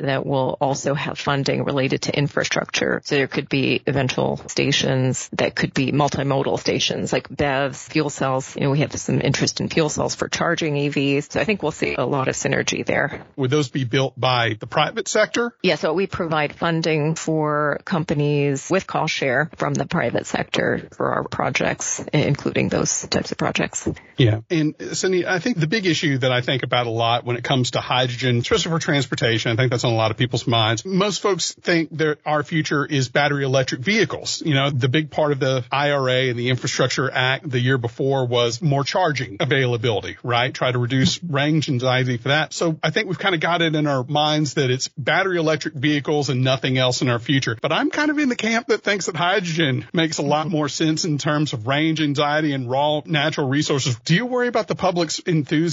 that 0.00 0.22
will 0.24 0.56
also 0.60 0.94
have 0.94 1.18
funding 1.18 1.64
related 1.64 2.02
to 2.02 2.18
infrastructure. 2.18 3.00
So 3.04 3.16
there 3.16 3.28
could 3.28 3.48
be 3.48 3.82
eventual 3.86 4.38
stations 4.48 5.28
that 5.34 5.54
could 5.54 5.74
be 5.74 5.92
multimodal 5.92 6.58
stations 6.58 7.12
like 7.12 7.28
BEVs, 7.28 7.88
fuel 7.90 8.10
cells. 8.10 8.56
You 8.56 8.62
know, 8.62 8.70
we 8.70 8.80
have 8.80 8.98
some 8.98 9.20
interest 9.20 9.60
in 9.60 9.68
fuel 9.68 9.88
cells 9.90 10.14
for 10.14 10.28
charging 10.28 10.74
EVs. 10.74 11.30
So 11.30 11.40
I 11.40 11.44
think 11.44 11.62
we'll 11.62 11.72
see 11.72 11.94
a 11.94 12.06
lot 12.06 12.28
of 12.28 12.34
synergy 12.34 12.84
there. 12.84 13.22
Would 13.36 13.50
those 13.50 13.68
be 13.68 13.84
built 13.84 14.18
by 14.18 14.56
the 14.58 14.66
private 14.66 15.06
sector? 15.08 15.54
Yeah. 15.62 15.76
So 15.76 15.92
we 15.92 16.06
provide 16.06 16.54
funding 16.54 17.14
for 17.14 17.80
companies 17.84 18.68
with 18.70 18.86
cost 18.86 19.12
share 19.12 19.50
from 19.56 19.74
the 19.74 19.86
private 19.86 20.26
sector 20.26 20.88
for 20.96 21.12
our 21.12 21.24
projects, 21.24 22.02
including 22.12 22.70
those 22.70 23.06
types 23.08 23.32
of 23.32 23.38
projects. 23.38 23.88
Yeah. 24.16 24.40
And 24.50 24.74
Cindy, 24.92 25.26
I 25.26 25.38
think 25.38 25.58
the 25.58 25.66
big 25.74 25.86
issue 25.86 26.18
that 26.18 26.30
I 26.30 26.40
think 26.40 26.62
about 26.62 26.86
a 26.86 26.90
lot 26.90 27.24
when 27.24 27.36
it 27.36 27.42
comes 27.42 27.72
to 27.72 27.80
hydrogen, 27.80 28.38
especially 28.38 28.70
for 28.70 28.78
transportation, 28.78 29.50
I 29.50 29.56
think 29.56 29.72
that's 29.72 29.82
on 29.82 29.92
a 29.92 29.96
lot 29.96 30.12
of 30.12 30.16
people's 30.16 30.46
minds. 30.46 30.84
Most 30.84 31.20
folks 31.20 31.52
think 31.52 31.90
that 31.98 32.18
our 32.24 32.44
future 32.44 32.86
is 32.86 33.08
battery 33.08 33.42
electric 33.42 33.80
vehicles. 33.80 34.40
You 34.40 34.54
know, 34.54 34.70
the 34.70 34.88
big 34.88 35.10
part 35.10 35.32
of 35.32 35.40
the 35.40 35.64
IRA 35.72 36.28
and 36.28 36.38
the 36.38 36.50
Infrastructure 36.50 37.10
Act 37.10 37.50
the 37.50 37.58
year 37.58 37.76
before 37.76 38.24
was 38.24 38.62
more 38.62 38.84
charging 38.84 39.38
availability, 39.40 40.16
right? 40.22 40.54
Try 40.54 40.70
to 40.70 40.78
reduce 40.78 41.20
range 41.24 41.68
anxiety 41.68 42.18
for 42.18 42.28
that. 42.28 42.52
So 42.52 42.78
I 42.80 42.90
think 42.90 43.08
we've 43.08 43.18
kind 43.18 43.34
of 43.34 43.40
got 43.40 43.60
it 43.60 43.74
in 43.74 43.88
our 43.88 44.04
minds 44.04 44.54
that 44.54 44.70
it's 44.70 44.86
battery 44.96 45.38
electric 45.38 45.74
vehicles 45.74 46.28
and 46.28 46.44
nothing 46.44 46.78
else 46.78 47.02
in 47.02 47.08
our 47.08 47.18
future. 47.18 47.58
But 47.60 47.72
I'm 47.72 47.90
kind 47.90 48.12
of 48.12 48.18
in 48.20 48.28
the 48.28 48.36
camp 48.36 48.68
that 48.68 48.84
thinks 48.84 49.06
that 49.06 49.16
hydrogen 49.16 49.88
makes 49.92 50.18
a 50.18 50.22
lot 50.22 50.46
more 50.46 50.68
sense 50.68 51.04
in 51.04 51.18
terms 51.18 51.52
of 51.52 51.66
range 51.66 52.00
anxiety 52.00 52.52
and 52.52 52.70
raw 52.70 53.02
natural 53.04 53.48
resources. 53.48 53.96
Do 54.04 54.14
you 54.14 54.26
worry 54.26 54.46
about 54.46 54.68
the 54.68 54.76
public's 54.76 55.18
enthusiasm 55.18 55.63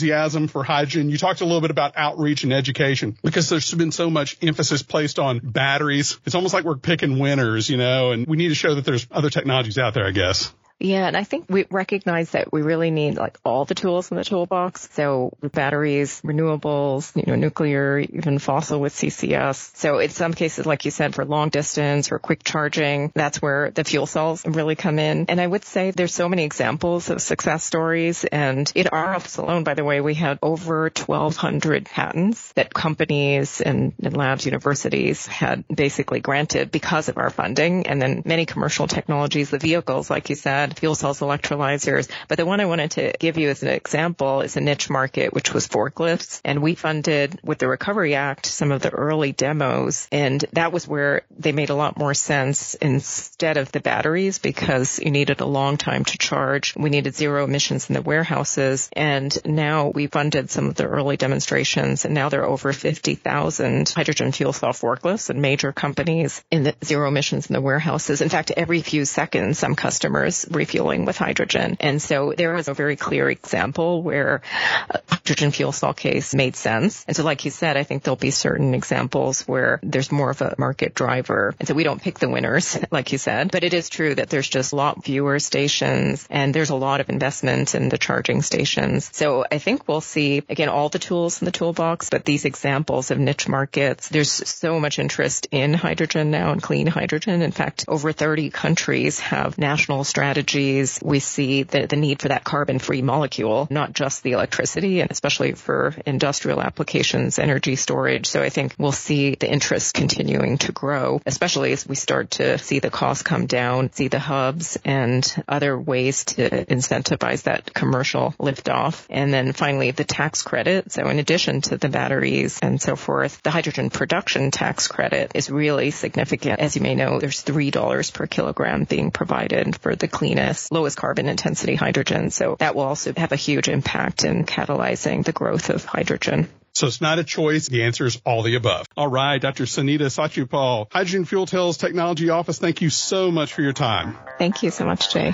for 0.48 0.64
hydrogen? 0.64 1.10
You 1.10 1.18
talked 1.18 1.42
a 1.42 1.46
little 1.46 1.62
bit 1.62 1.72
about 1.72 1.94
outreach 1.96 2.44
and 2.44 2.54
education 2.54 3.18
because 3.24 3.50
there's 3.50 3.74
been 3.74 3.92
so 3.92 4.10
much 4.10 4.38
emphasis 4.42 4.84
placed 4.84 5.20
on 5.20 5.40
batteries. 5.40 6.20
It's 6.26 6.36
almost 6.36 6.54
like 6.54 6.64
we're 6.64 6.78
picking 6.78 7.20
winners, 7.20 7.70
you 7.70 7.78
know, 7.78 8.12
and 8.12 8.28
we 8.28 8.38
need 8.38 8.50
to 8.50 8.56
show 8.56 8.76
that 8.76 8.86
there's 8.86 9.08
other 9.12 9.30
technologies 9.30 9.78
out 9.78 9.94
there, 9.94 10.06
I 10.06 10.12
guess. 10.12 10.54
Yeah, 10.82 11.06
and 11.06 11.16
I 11.16 11.24
think 11.24 11.46
we 11.48 11.66
recognize 11.70 12.32
that 12.32 12.52
we 12.52 12.64
really 12.64 12.90
need 12.90 13.16
like 13.16 13.38
all 13.46 13.66
the 13.66 13.76
tools 13.76 14.10
in 14.10 14.18
the 14.18 14.24
toolbox. 14.24 14.90
So 14.94 15.32
batteries, 15.42 16.22
renewables, 16.22 17.16
you 17.16 17.24
know, 17.28 17.36
nuclear, 17.36 18.00
even 18.00 18.40
fossil 18.40 18.80
with 18.80 18.96
CCS. 18.96 19.76
So 19.76 20.00
in 20.00 20.10
some 20.10 20.34
cases, 20.34 20.66
like 20.66 20.86
you 20.86 20.92
said, 20.92 21.14
for 21.14 21.24
long 21.24 21.50
distance 21.50 22.12
or 22.12 22.18
quick 22.18 22.44
charging, 22.44 23.12
that's 23.14 23.40
where 23.40 23.70
the 23.70 23.84
fuel 23.84 24.08
cells 24.08 24.44
really 24.44 24.76
come 24.76 24.98
in. 24.98 25.28
And 25.30 25.40
I 25.40 25.46
would 25.46 25.66
say 25.66 25.92
there's 25.92 26.16
so 26.16 26.28
many 26.28 26.46
examples 26.46 27.12
of 27.12 27.22
success 27.22 27.64
stories. 27.64 28.26
And 28.26 28.72
in 28.74 28.88
our 28.88 29.14
office 29.14 29.38
alone, 29.38 29.64
by 29.64 29.76
the 29.76 29.84
way, 29.84 30.02
we 30.02 30.16
had 30.16 30.40
over 30.42 30.90
1200 30.90 31.86
patents 31.86 32.52
that 32.54 32.74
companies 32.74 33.62
and, 33.62 33.94
and 34.02 34.18
labs, 34.18 34.48
universities 34.48 35.28
had 35.28 35.64
basically 35.68 36.22
granted 36.22 36.72
because 36.72 37.08
of 37.08 37.20
our 37.20 37.30
funding. 37.30 37.86
And 37.86 38.02
then 38.02 38.24
many 38.26 38.48
commercial 38.48 38.88
technologies, 38.88 39.52
the 39.52 39.60
vehicles, 39.60 40.10
like 40.10 40.32
you 40.32 40.36
said, 40.36 40.71
fuel 40.78 40.96
cells 40.96 41.20
electrolyzers. 41.20 42.10
But 42.28 42.38
the 42.38 42.46
one 42.46 42.60
I 42.60 42.66
wanted 42.66 42.92
to 42.92 43.14
give 43.20 43.38
you 43.38 43.50
as 43.50 43.64
an 43.64 43.70
example 43.70 44.42
is 44.42 44.58
a 44.58 44.62
niche 44.62 44.90
market, 44.90 45.34
which 45.34 45.54
was 45.54 45.68
forklifts. 45.68 46.42
And 46.44 46.62
we 46.62 46.76
funded 46.76 47.40
with 47.44 47.60
the 47.60 47.68
Recovery 47.68 48.16
Act 48.16 48.46
some 48.46 48.72
of 48.72 48.82
the 48.82 48.90
early 48.90 49.32
demos. 49.32 50.08
And 50.12 50.44
that 50.54 50.72
was 50.72 50.88
where 50.88 51.24
they 51.38 51.52
made 51.52 51.70
a 51.70 51.76
lot 51.76 51.98
more 51.98 52.14
sense 52.14 52.76
instead 52.76 53.58
of 53.58 53.72
the 53.72 53.80
batteries 53.80 54.40
because 54.40 55.00
you 55.00 55.12
needed 55.12 55.42
a 55.42 55.46
long 55.46 55.78
time 55.78 56.06
to 56.06 56.18
charge. 56.18 56.76
We 56.76 56.90
needed 56.90 57.16
zero 57.16 57.44
emissions 57.44 57.90
in 57.90 57.96
the 57.96 58.02
warehouses. 58.02 58.90
And 58.94 59.38
now 59.46 59.90
we 59.90 60.08
funded 60.08 60.50
some 60.50 60.68
of 60.68 60.76
the 60.76 60.86
early 60.86 61.18
demonstrations 61.18 62.06
and 62.06 62.14
now 62.14 62.30
there 62.30 62.42
are 62.42 62.50
over 62.50 62.74
50,000 62.74 63.90
hydrogen 63.90 64.32
fuel 64.32 64.54
cell 64.54 64.72
forklifts 64.72 65.30
and 65.30 65.42
major 65.42 65.72
companies 65.72 66.44
in 66.52 66.64
the 66.64 66.76
zero 66.84 67.08
emissions 67.08 67.48
in 67.48 67.54
the 67.54 67.62
warehouses. 67.62 68.22
In 68.22 68.30
fact, 68.30 68.52
every 68.52 68.82
few 68.82 69.06
seconds, 69.06 69.60
some 69.60 69.76
customers 69.76 70.46
refueling 70.52 71.06
with 71.06 71.18
hydrogen. 71.18 71.78
And 71.80 72.02
so 72.02 72.34
there 72.36 72.54
was 72.54 72.68
a 72.68 72.74
very 72.74 72.96
clear 72.96 73.30
example 73.30 74.02
where 74.02 74.42
uh, 74.90 75.00
hydrogen 75.24 75.52
fuel 75.52 75.72
cell 75.72 75.94
case 75.94 76.34
made 76.34 76.56
sense. 76.56 77.06
And 77.08 77.16
so 77.16 77.24
like 77.24 77.46
you 77.46 77.52
said, 77.52 77.78
I 77.78 77.84
think 77.84 78.04
there'll 78.04 78.16
be 78.16 78.32
certain 78.32 78.74
examples 78.74 79.42
where 79.44 79.80
there's 79.84 80.12
more 80.12 80.32
of 80.32 80.42
a 80.42 80.56
market 80.58 80.94
driver. 80.94 81.54
And 81.60 81.68
so 81.68 81.74
we 81.74 81.84
don't 81.84 82.02
pick 82.02 82.20
the 82.20 82.30
winners, 82.30 82.78
like 82.92 83.12
you 83.12 83.18
said, 83.18 83.52
but 83.52 83.64
it 83.64 83.74
is 83.74 83.90
true 83.90 84.16
that 84.16 84.30
there's 84.30 84.50
just 84.50 84.74
a 84.74 84.76
lot 84.76 85.04
fewer 85.04 85.40
stations 85.40 86.26
and 86.30 86.54
there's 86.54 86.70
a 86.70 86.76
lot 86.76 87.02
of 87.02 87.10
investment 87.10 87.76
in 87.76 87.90
the 87.90 87.98
charging 87.98 88.42
stations. 88.42 89.10
So 89.14 89.46
I 89.52 89.58
think 89.58 89.88
we'll 89.88 90.02
see 90.02 90.44
again 90.50 90.70
all 90.70 90.90
the 90.90 91.00
tools 91.00 91.42
in 91.42 91.46
the 91.46 91.52
toolbox, 91.52 92.10
but 92.10 92.26
these 92.26 92.46
examples 92.46 93.12
of 93.12 93.20
niche 93.20 93.48
markets, 93.48 94.10
there's 94.10 94.32
so 94.32 94.80
much 94.80 95.00
interest 95.00 95.48
in 95.52 95.74
hydrogen 95.74 96.32
now 96.32 96.52
and 96.52 96.62
clean 96.62 96.88
hydrogen. 96.88 97.42
In 97.42 97.52
fact, 97.52 97.86
over 97.88 98.12
30 98.12 98.50
countries 98.50 99.20
have 99.20 99.58
national 99.58 100.04
strategies 100.04 100.32
strategies, 100.32 101.00
we 101.04 101.20
see 101.20 101.64
the, 101.64 101.88
the 101.88 101.96
need 101.96 102.22
for 102.22 102.30
that 102.30 102.44
carbon 102.44 102.80
free 102.80 103.02
molecule, 103.02 103.68
not 103.70 103.94
just 103.94 104.24
the 104.24 104.32
electricity 104.32 105.02
and 105.02 105.11
especially 105.12 105.54
for 105.54 105.96
industrial 106.06 106.62
applications, 106.62 107.40
energy 107.40 107.76
storage. 107.76 108.28
So 108.28 108.42
I 108.42 108.50
think 108.50 108.76
we'll 108.78 108.92
see 108.92 109.36
the 109.36 109.52
interest 109.52 109.94
continuing 109.94 110.58
to 110.60 110.72
grow, 110.72 111.22
especially 111.26 111.72
as 111.74 111.88
we 111.88 111.96
start 111.96 112.32
to 112.32 112.58
see 112.58 112.80
the 112.80 112.90
costs 112.90 113.24
come 113.24 113.46
down, 113.46 113.92
see 113.92 114.08
the 114.08 114.20
hubs 114.20 114.78
and 114.86 115.22
other 115.48 115.78
ways 115.78 116.26
to 116.26 116.50
incentivize 116.66 117.44
that 117.44 117.74
commercial 117.74 118.34
liftoff. 118.40 119.06
And 119.10 119.34
then 119.34 119.54
finally 119.54 119.92
the 119.92 120.04
tax 120.04 120.44
credit. 120.44 120.92
So 120.92 121.08
in 121.08 121.20
addition 121.20 121.62
to 121.62 121.78
the 121.78 121.90
batteries 121.90 122.60
and 122.62 122.82
so 122.82 122.96
forth, 122.96 123.42
the 123.44 123.52
hydrogen 123.52 123.90
production 123.90 124.52
tax 124.52 124.88
credit 124.88 125.32
is 125.36 125.50
really 125.50 125.92
significant. 125.92 126.60
As 126.60 126.76
you 126.76 126.82
may 126.82 126.96
know, 126.96 127.20
there's 127.20 127.44
$3 127.44 128.14
per 128.14 128.28
kilogram 128.28 128.86
being 128.86 129.12
provided 129.12 129.76
for 129.78 129.96
the 129.96 130.08
cleanest, 130.08 130.72
lowest 130.72 130.98
carbon 130.98 131.28
intensity 131.28 131.76
hydrogen. 131.76 132.30
So 132.32 132.56
that 132.60 132.76
will 132.76 132.84
also 132.84 133.14
have 133.18 133.32
a 133.32 133.36
huge 133.36 133.68
impact 133.68 134.24
in 134.24 134.46
catalyzing 134.46 135.01
the 135.02 135.32
growth 135.34 135.70
of 135.70 135.84
hydrogen. 135.86 136.48
So 136.74 136.88
it's 136.88 137.02
not 137.02 137.20
a 137.20 137.24
choice. 137.24 137.68
The 137.68 137.84
answer 137.84 138.06
is 138.06 138.22
all 138.26 138.44
the 138.44 138.56
above. 138.56 138.86
All 138.96 139.08
right, 139.08 139.42
Dr. 139.42 139.66
Sunita 139.66 140.08
Satyapal, 140.10 140.88
Hydrogen 140.92 141.26
Fuel 141.26 141.48
Cells 141.48 141.78
Technology 141.78 142.30
Office, 142.30 142.60
thank 142.60 142.82
you 142.82 142.90
so 142.90 143.30
much 143.30 143.54
for 143.54 143.62
your 143.62 143.74
time. 143.74 144.18
Thank 144.38 144.64
you 144.64 144.72
so 144.72 144.86
much, 144.86 145.12
Jay. 145.12 145.34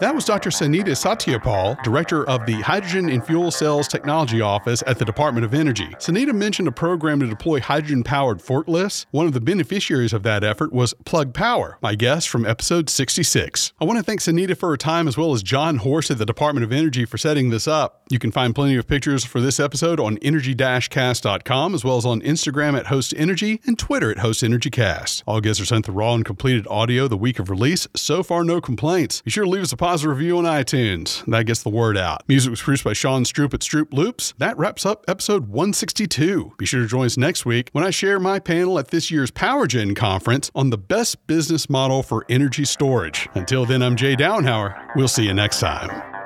That 0.00 0.14
was 0.14 0.24
Dr. 0.24 0.50
Sunita 0.50 0.94
Satyapal, 0.94 1.82
Director 1.82 2.24
of 2.28 2.46
the 2.46 2.60
Hydrogen 2.60 3.08
and 3.08 3.24
Fuel 3.26 3.50
Cells 3.50 3.88
Technology 3.88 4.40
Office 4.40 4.80
at 4.86 4.96
the 4.96 5.04
Department 5.04 5.44
of 5.44 5.54
Energy. 5.54 5.88
Sunita 5.98 6.32
mentioned 6.32 6.68
a 6.68 6.72
program 6.72 7.18
to 7.18 7.26
deploy 7.26 7.60
hydrogen 7.60 8.04
powered 8.04 8.38
forklifts. 8.38 9.06
One 9.10 9.26
of 9.26 9.32
the 9.32 9.40
beneficiaries 9.40 10.12
of 10.12 10.22
that 10.22 10.44
effort 10.44 10.72
was 10.72 10.94
Plug 11.04 11.34
Power, 11.34 11.78
my 11.82 11.96
guest 11.96 12.28
from 12.28 12.46
episode 12.46 12.88
66. 12.88 13.72
I 13.80 13.84
want 13.84 13.98
to 13.98 14.04
thank 14.04 14.20
Sunita 14.20 14.56
for 14.56 14.68
her 14.68 14.76
time 14.76 15.08
as 15.08 15.18
well 15.18 15.32
as 15.32 15.42
John 15.42 15.78
Horst 15.78 16.12
at 16.12 16.18
the 16.18 16.26
Department 16.26 16.62
of 16.62 16.70
Energy 16.70 17.04
for 17.04 17.18
setting 17.18 17.50
this 17.50 17.66
up. 17.66 18.04
You 18.08 18.20
can 18.20 18.30
find 18.30 18.54
plenty 18.54 18.76
of 18.76 18.86
pictures 18.86 19.24
for 19.24 19.40
this 19.40 19.58
episode 19.58 19.98
on 19.98 20.16
energy-cast.com 20.18 21.74
as 21.74 21.84
well 21.84 21.96
as 21.96 22.06
on 22.06 22.20
Instagram 22.20 22.78
at 22.78 22.86
Host 22.86 23.12
Energy 23.16 23.60
and 23.66 23.76
Twitter 23.76 24.12
at 24.12 24.18
Host 24.18 24.44
Energy 24.44 24.70
Cast. 24.70 25.24
All 25.26 25.40
guests 25.40 25.60
are 25.60 25.66
sent 25.66 25.86
the 25.86 25.92
raw 25.92 26.14
and 26.14 26.24
completed 26.24 26.68
audio 26.70 27.08
the 27.08 27.16
week 27.16 27.40
of 27.40 27.50
release. 27.50 27.88
So 27.96 28.22
far, 28.22 28.44
no 28.44 28.60
complaints. 28.60 29.22
Be 29.22 29.32
sure 29.32 29.44
to 29.44 29.50
leave 29.50 29.64
us 29.64 29.72
a 29.72 29.76
positive 29.88 30.18
review 30.18 30.36
on 30.36 30.44
iTunes. 30.44 31.24
That 31.24 31.44
gets 31.44 31.62
the 31.62 31.70
word 31.70 31.96
out. 31.96 32.22
Music 32.28 32.50
was 32.50 32.60
produced 32.60 32.84
by 32.84 32.92
Sean 32.92 33.24
Stroop 33.24 33.54
at 33.54 33.60
Stroop 33.60 33.90
Loops. 33.90 34.34
That 34.36 34.58
wraps 34.58 34.84
up 34.84 35.02
episode 35.08 35.48
162. 35.48 36.52
Be 36.58 36.66
sure 36.66 36.82
to 36.82 36.86
join 36.86 37.06
us 37.06 37.16
next 37.16 37.46
week 37.46 37.70
when 37.72 37.84
I 37.84 37.88
share 37.88 38.20
my 38.20 38.38
panel 38.38 38.78
at 38.78 38.88
this 38.88 39.10
year's 39.10 39.30
PowerGen 39.30 39.96
conference 39.96 40.50
on 40.54 40.68
the 40.68 40.76
best 40.76 41.26
business 41.26 41.70
model 41.70 42.02
for 42.02 42.26
energy 42.28 42.66
storage. 42.66 43.30
Until 43.32 43.64
then, 43.64 43.82
I'm 43.82 43.96
Jay 43.96 44.14
Downhauer. 44.14 44.94
We'll 44.94 45.08
see 45.08 45.24
you 45.24 45.32
next 45.32 45.58
time. 45.58 46.17